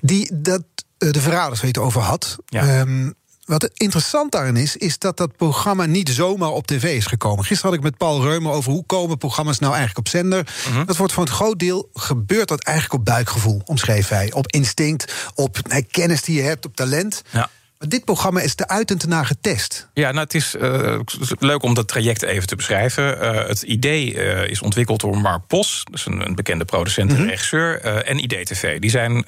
[0.00, 0.62] Die, dat,
[0.98, 2.36] de verraders het over had.
[2.46, 2.62] Ja.
[2.62, 3.10] Ehm,
[3.46, 7.44] wat interessant daarin is, is dat dat programma niet zomaar op tv is gekomen.
[7.44, 10.54] Gisteren had ik met Paul Reumer over hoe komen programma's nou eigenlijk op zender.
[10.68, 10.84] Mhm.
[10.84, 14.32] Dat wordt voor een groot deel gebeurt dat eigenlijk op buikgevoel, omschreef hij.
[14.32, 17.22] Op instinct, op eh, kennis die je hebt, op talent.
[17.30, 17.50] Ja.
[17.78, 19.88] Dit programma is te uit en te na getest.
[19.94, 20.98] Ja, nou, het is eh,
[21.38, 23.20] leuk om dat traject even te beschrijven.
[23.20, 27.26] Eh, het idee eh, is ontwikkeld door Mark Pos, dus een, een bekende producent en
[27.26, 28.78] regisseur, eh, en IDTV.
[28.78, 29.24] Die zijn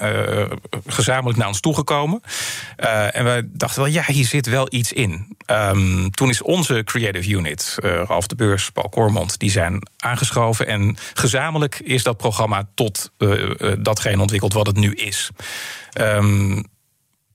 [0.86, 2.20] gezamenlijk naar ons toegekomen.
[3.10, 5.36] En wij dachten wel, ja, hier zit wel iets in.
[5.46, 10.66] Ehm, toen is onze creative unit, Ralf de Beurs, Paul Kormond, die zijn aangeschoven.
[10.66, 13.10] En gezamenlijk is dat programma tot
[13.78, 15.30] datgene ontwikkeld wat het nu is.
[15.92, 16.62] Ehm,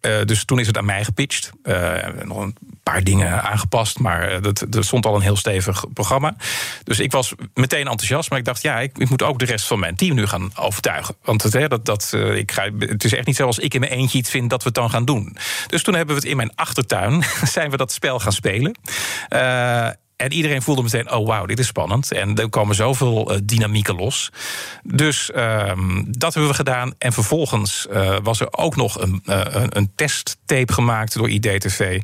[0.04, 1.52] eh, dus toen is het aan mij gepitcht.
[1.64, 5.86] Eh, nog een paar dingen aangepast, maar eh, dat, er stond al een heel stevig
[5.94, 6.36] programma.
[6.84, 9.68] Dus ik was meteen enthousiast, maar ik dacht, ja, ik, ik moet ook de rest
[9.68, 11.16] van mijn team nu gaan overtuigen.
[11.24, 13.92] Want het, hè, dat, dat, ik ga, het is echt niet zoals ik in mijn
[13.92, 15.38] eentje iets vind dat we het dan gaan doen.
[15.68, 18.76] Dus toen hebben we het in mijn achtertuin, zijn we dat spel gaan spelen.
[20.24, 22.12] En iedereen voelde meteen, oh wauw, dit is spannend.
[22.12, 24.30] En er komen zoveel eh, dynamieken los.
[24.84, 26.94] Dus ehm, dat hebben we gedaan.
[26.98, 32.02] En vervolgens eh, was er ook nog een, eh, een testtape gemaakt door IDTV.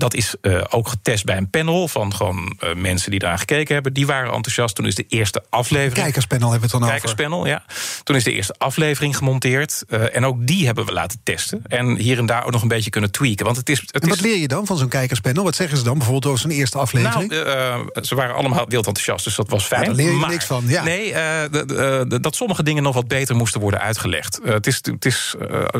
[0.00, 3.74] Dat is eh, ook getest bij een panel van gewoon eh, mensen die daar gekeken
[3.74, 3.92] hebben.
[3.92, 4.74] Die waren enthousiast.
[4.74, 6.02] Toen is de eerste aflevering...
[6.02, 7.00] Kijkerspanel hebben we het dan over.
[7.00, 7.64] Kijkerspanel, ja.
[8.02, 9.84] Toen is de eerste aflevering gemonteerd.
[9.88, 11.62] eh, en ook die hebben we laten testen.
[11.66, 13.44] En hier en daar ook nog een beetje kunnen tweaken.
[13.44, 15.44] Want het is, het En wat is leer je dan van zo'n kijkerspanel?
[15.44, 17.30] Wat zeggen ze dan bijvoorbeeld over zo'n eerste aflevering?
[17.30, 19.80] nou, ze waren allemaal wild enthousiast, dus dat was fijn.
[19.80, 20.82] Ja, daar leer je maar, niks van, ja.
[20.82, 24.40] Nee, dat sommige dingen nog wat beter moesten worden uitgelegd.
[24.44, 25.34] Het is, het is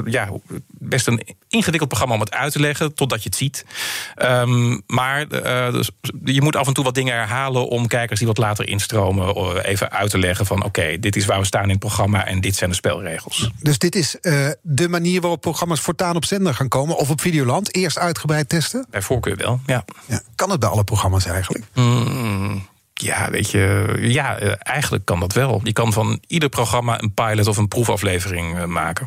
[0.05, 0.29] ja,
[0.69, 3.65] best een ingewikkeld programma om het uit te leggen, totdat je het ziet.
[4.15, 5.91] Ehm, maar eh, dus
[6.25, 9.91] je moet af en toe wat dingen herhalen om kijkers die wat later instromen, even
[9.91, 12.57] uit te leggen van oké, dit is waar we staan in het programma en dit
[12.57, 13.51] zijn de spelregels.
[13.63, 16.97] Dus dit is eh, de manier waarop programma's voortaan op zender gaan komen...
[16.97, 18.87] of op Videoland, eerst uitgebreid testen?
[18.91, 19.85] Bij voorkeur wel, ja.
[20.07, 20.21] ja.
[20.35, 21.65] Kan het bij alle programma's eigenlijk?
[21.75, 25.61] Mm, ja, weet je, ja, eh, eigenlijk kan dat wel.
[25.65, 29.07] Je kan van ieder programma een pilot of een proefaflevering maken.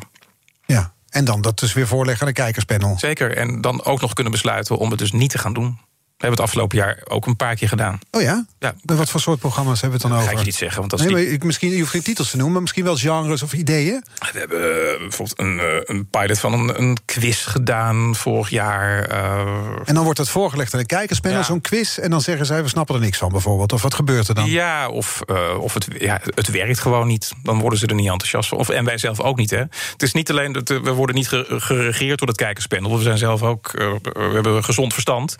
[0.66, 2.98] Ja, en dan dat dus weer voorleggen aan de kijkerspanel.
[2.98, 5.78] Zeker, en dan ook nog kunnen besluiten om het dus niet te gaan doen.
[6.24, 7.98] We hebben het afgelopen jaar ook een paar keer gedaan.
[8.10, 8.46] Oh ja?
[8.58, 8.74] Ja.
[8.82, 10.30] Bij wat voor soort programma's hebben we het dan Dat over?
[10.32, 11.90] ga ik je niet zeggen, want dat is nee, niet- maar ik, misschien, je hoeft
[11.90, 14.04] geen titels te noemen, maar misschien wel genres of ideeën.
[14.32, 19.04] We hebben eh, bijvoorbeeld een, eh, een pilot van een, een quiz gedaan vorig jaar.
[19.08, 19.40] eh,
[19.84, 21.42] En dan wordt het voorgelegd aan de kijkerspanel, Ja.
[21.44, 21.98] zo'n quiz.
[21.98, 23.72] En dan zeggen zij, we snappen er niks van bijvoorbeeld.
[23.72, 24.50] Of wat gebeurt er dan?
[24.50, 25.20] Ja, of,
[25.58, 27.32] of het, ja, het werkt gewoon niet.
[27.42, 28.58] Dan worden ze er niet enthousiast van.
[28.58, 29.50] Of, en wij zelf ook niet.
[29.50, 29.58] Hè.
[29.92, 32.96] Het is niet alleen dat we worden niet ge- geregeerd door het kijkerspanel.
[32.96, 33.70] We zijn zelf ook.
[33.72, 35.36] we hebben gezond verstand.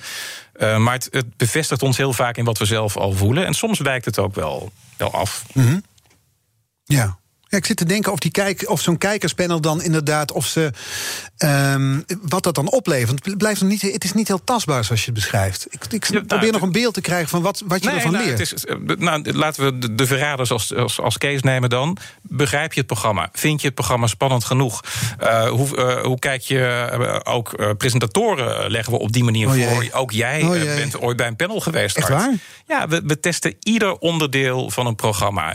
[0.55, 3.46] Eh, maar het, bevestigt ons heel vaak in wat we zelf al voelen.
[3.46, 5.44] En soms wijkt het ook wel, wel af.
[6.84, 7.18] Ja.
[7.55, 10.32] Ja, ik zit te denken of, die kijk, of zo'n kijkerspanel dan inderdaad...
[10.32, 10.70] Of ze,
[11.36, 13.24] ehm, wat dat dan oplevert.
[13.24, 15.66] Het, blijft nog niet, het is niet heel tastbaar zoals je het beschrijft.
[15.70, 18.12] Ik, ik nou, probeer nog het- een beeld te krijgen van wat, wat je ervan
[18.12, 18.38] nou, leert.
[18.38, 21.96] het is, eh, nou, laten we de, de verraders als, als, als case nemen dan.
[22.22, 23.28] Begrijp je het programma?
[23.32, 24.80] Vind je het programma spannend genoeg?
[25.18, 27.20] Eh, hoe, eh, hoe kijk je...
[27.24, 29.88] ook presentatoren leggen we op die manier Oh voor.
[29.92, 31.96] Ook jij Oh bent ooit bij een panel geweest.
[31.96, 32.32] Echt waar?
[32.66, 35.55] Ja, we, we testen ieder onderdeel van een programma.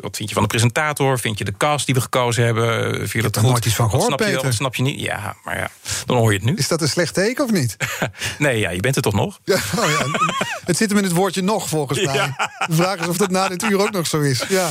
[0.00, 0.48] Wat vind je van de
[0.82, 1.18] presentator?
[1.18, 2.94] Vind je de cast die we gekozen hebben?
[2.96, 3.50] Vind je dat er goed?
[3.50, 5.00] nooit iets van gehoord, snap je wel, wat snap je niet?
[5.00, 5.68] Ja, maar ja,
[6.06, 6.54] dan hoor je het nu.
[6.54, 7.76] Is dat een slecht teken of niet?
[8.38, 9.40] Nee, ja, je bent er toch nog?
[9.44, 10.06] Ja, oh ja.
[10.64, 12.34] Het zit hem in het woordje nog, volgens mij.
[12.66, 14.44] De vraag is of dat na dit uur ook nog zo is.
[14.48, 14.68] Ja.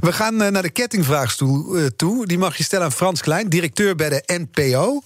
[0.00, 2.26] We gaan eh, naar de kettingvraagstoel eh, toe.
[2.26, 5.02] Die mag je stellen aan Frans Klein, directeur bij de NPO.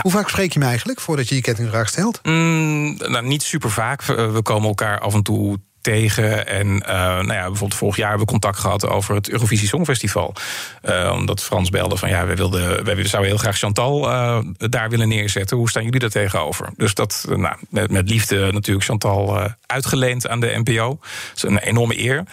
[0.00, 2.20] Hoe vaak spreek je hem eigenlijk voordat je je kettingvraag stelt?
[2.22, 4.02] Mm, nou, niet super vaak.
[4.02, 6.46] We we komen elkaar af en toe tegen.
[6.46, 10.34] En eh, nou ja, bijvoorbeeld vorig jaar hebben we contact gehad over het Eurovisie Songfestival.
[10.82, 14.90] Eh, omdat Frans belde van ja, we, wilden, we zouden heel graag Chantal eh, daar
[14.90, 15.56] willen neerzetten.
[15.56, 16.70] Hoe staan jullie daar tegenover?
[16.76, 20.98] Dus dat, nou, met, met liefde natuurlijk Chantal uitgeleend aan de NPO.
[21.28, 22.24] Dat is een enorme eer.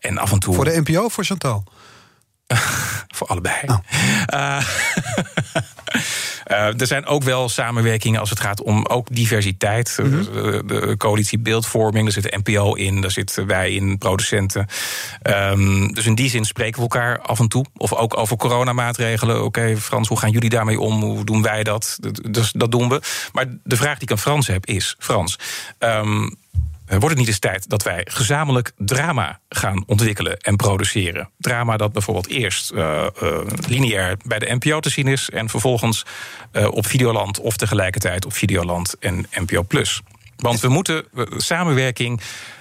[0.00, 0.54] En af en toe.
[0.54, 1.64] Voor de NPO of voor Chantal?
[3.16, 3.56] Voor allebei.
[4.26, 4.64] Eh,
[6.56, 9.96] er zijn ook wel samenwerkingen als het gaat om ook diversiteit.
[9.98, 14.66] Eh, de, de coalitie beeldvorming, daar zit de NPO in, daar zitten wij in, producenten.
[15.22, 17.64] Ehm, dus in die zin spreken we elkaar af en toe.
[17.76, 19.44] Of ook over coronamaatregelen.
[19.44, 21.02] Oké, Frans, hoe gaan jullie daarmee om?
[21.02, 21.96] Hoe doen wij dat?
[22.00, 23.00] Dat- Dus dat doen we.
[23.32, 25.38] Maar de vraag die ik aan Frans heb is: Frans.
[25.78, 26.28] ehm, eh,
[26.88, 31.30] Wordt het niet eens tijd dat wij gezamenlijk drama gaan ontwikkelen en produceren?
[31.38, 33.10] Drama dat bijvoorbeeld eerst eh, eh,
[33.66, 35.30] lineair bij de NPO te zien is...
[35.30, 36.04] en vervolgens
[36.52, 39.64] eh, op Videoland of tegelijkertijd op Videoland en NPO+.
[40.36, 42.20] Want we moeten eh, samenwerking...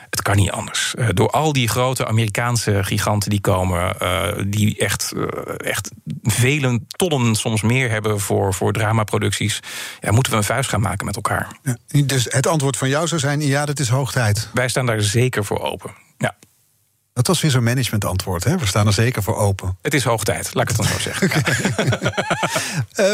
[0.10, 0.96] Het kan niet anders.
[0.96, 5.24] Eh, door al die grote Amerikaanse giganten die komen, eh, die echt, eh,
[5.58, 5.92] echt
[6.24, 9.60] vele tonnen soms meer hebben voor, voor dramaproducties,
[10.00, 11.48] ja, moeten we een vuist gaan maken met elkaar.
[11.64, 11.78] Ja.
[12.06, 14.50] Dus het antwoord van jou zou zijn: ja, dat is hoog tijd.
[14.54, 15.92] Wij staan daar zeker voor open.
[16.18, 16.36] Ja.
[17.14, 18.44] Dat was weer zo'n managementantwoord.
[18.44, 18.58] Hè?
[18.58, 19.78] We staan er zeker voor open.
[19.82, 21.44] Het is hoog tijd, laat ik het dan zo zeggen.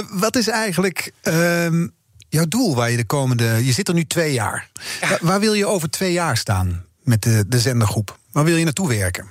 [0.20, 1.88] Wat is eigenlijk ehm,
[2.34, 3.66] jouw doel waar je de komende.
[3.66, 4.70] Je zit er nu twee jaar.
[5.02, 8.18] Wa- Waar wil je over twee jaar staan met de, de zendergroep?
[8.32, 9.28] Waar wil je naartoe werken?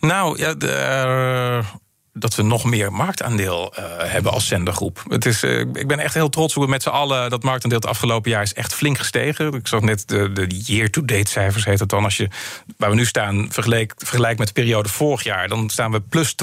[0.00, 1.66] Nou, ja, de, eh,
[2.12, 5.04] dat we nog meer marktaandeel eh, hebben als zendergroep.
[5.08, 7.30] Het is, eh, ik ben echt heel trots hoe we met z'n allen...
[7.30, 9.52] dat marktaandeel het afgelopen jaar is echt flink gestegen.
[9.52, 12.04] Ik zag net de, de year-to-date cijfers, heet het dan.
[12.04, 12.28] Als je,
[12.76, 15.48] waar we nu staan, vergelijk, vergelijk met de periode vorig jaar...
[15.48, 16.36] dan staan we plus 12%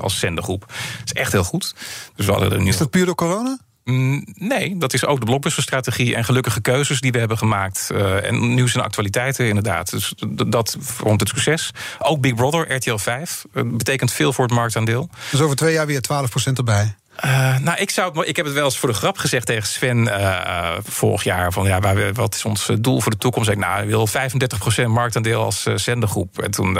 [0.00, 0.60] als zendergroep.
[0.66, 1.74] Dat is echt heel goed.
[2.16, 2.68] Dus we hadden er nu...
[2.68, 3.58] Is dat puur door corona?
[3.84, 7.90] Mm, Nee, dat is ook de blockbusterstrategie en gelukkige keuzes die we hebben gemaakt.
[7.90, 9.90] Eh, en nieuws en actualiteiten, inderdaad.
[9.90, 10.14] Dus
[10.46, 11.70] dat vormt het succes.
[11.98, 15.08] Ook Big Brother, RTL 5, eh, betekent veel voor het marktaandeel.
[15.30, 16.94] Dus over twee jaar weer 12% erbij.
[17.16, 19.66] Eh, nou, ik, zou het, ik heb het wel eens voor de grap gezegd tegen
[19.68, 20.30] Sven eh,
[20.72, 21.52] eh, vorig jaar.
[21.52, 23.48] Van, ja, waar we- wat is ons doel voor de toekomst?
[23.50, 26.38] Ik, nou, wil 35% marktaandeel als eh, zendergroep.
[26.38, 26.78] En toen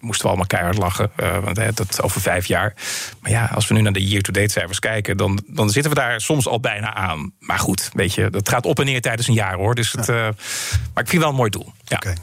[0.00, 1.10] moesten we allemaal keihard lachen.
[1.42, 2.74] want dat over vijf jaar.
[3.20, 5.16] Maar ja, als we nu naar de year-to-date cijfers kijken...
[5.16, 7.32] Dan, dan zitten we daar soms al bijna aan.
[7.38, 9.74] Maar goed, weet je, dat gaat op en neer tijdens een jaar hoor.
[9.74, 11.72] Dus het, maar ik vind wel een mooi doel.
[11.84, 11.96] Ja.
[11.96, 12.08] Oké.
[12.08, 12.16] En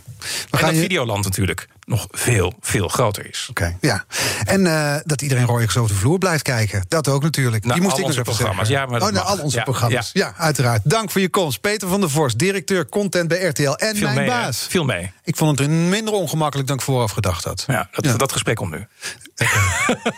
[0.50, 3.48] gaan dat je- Videoland natuurlijk nog veel, veel groter is.
[3.50, 4.06] Oké, ja.
[4.46, 6.86] En eh, dat iedereen rooier over de vloer blijft kijken.
[6.88, 7.66] Dat ook natuurlijk.
[7.66, 8.68] Naar Die moest al ik nog onze even programma's.
[8.68, 8.86] zeggen.
[8.86, 9.38] Ja, maar oh, naar mag.
[9.38, 10.10] al onze Ja, programma's.
[10.14, 10.34] Ja.
[10.38, 10.82] uiteraard.
[10.84, 11.62] Dank voor je komst.
[11.62, 13.70] Peter van der Vorst, directeur content bij RTL.
[13.72, 14.42] En Viel mijn mee, hè?
[14.42, 14.66] baas.
[14.70, 15.12] Viel mee.
[15.24, 17.64] Ik vond het minder ongemakkelijk dan ik vooraf gedacht had.
[17.68, 18.88] Ja, dat, dat gesprek komt nu.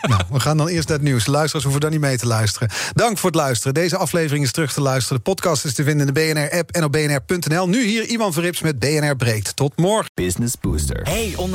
[0.08, 1.26] nou, we gaan dan eerst naar het nieuws.
[1.26, 2.68] Luisteraars hoeven dan niet mee te luisteren.
[2.94, 3.74] Dank voor het luisteren.
[3.74, 5.16] Deze aflevering is terug te luisteren.
[5.16, 7.68] De podcast is te vinden in de BNR-app en op bnr.nl.
[7.68, 9.56] Nu hier Ivan Verrips met BNR Breekt.
[9.56, 10.10] Tot morgen.
[10.14, 11.00] Business Booster.
[11.02, 11.34] Hey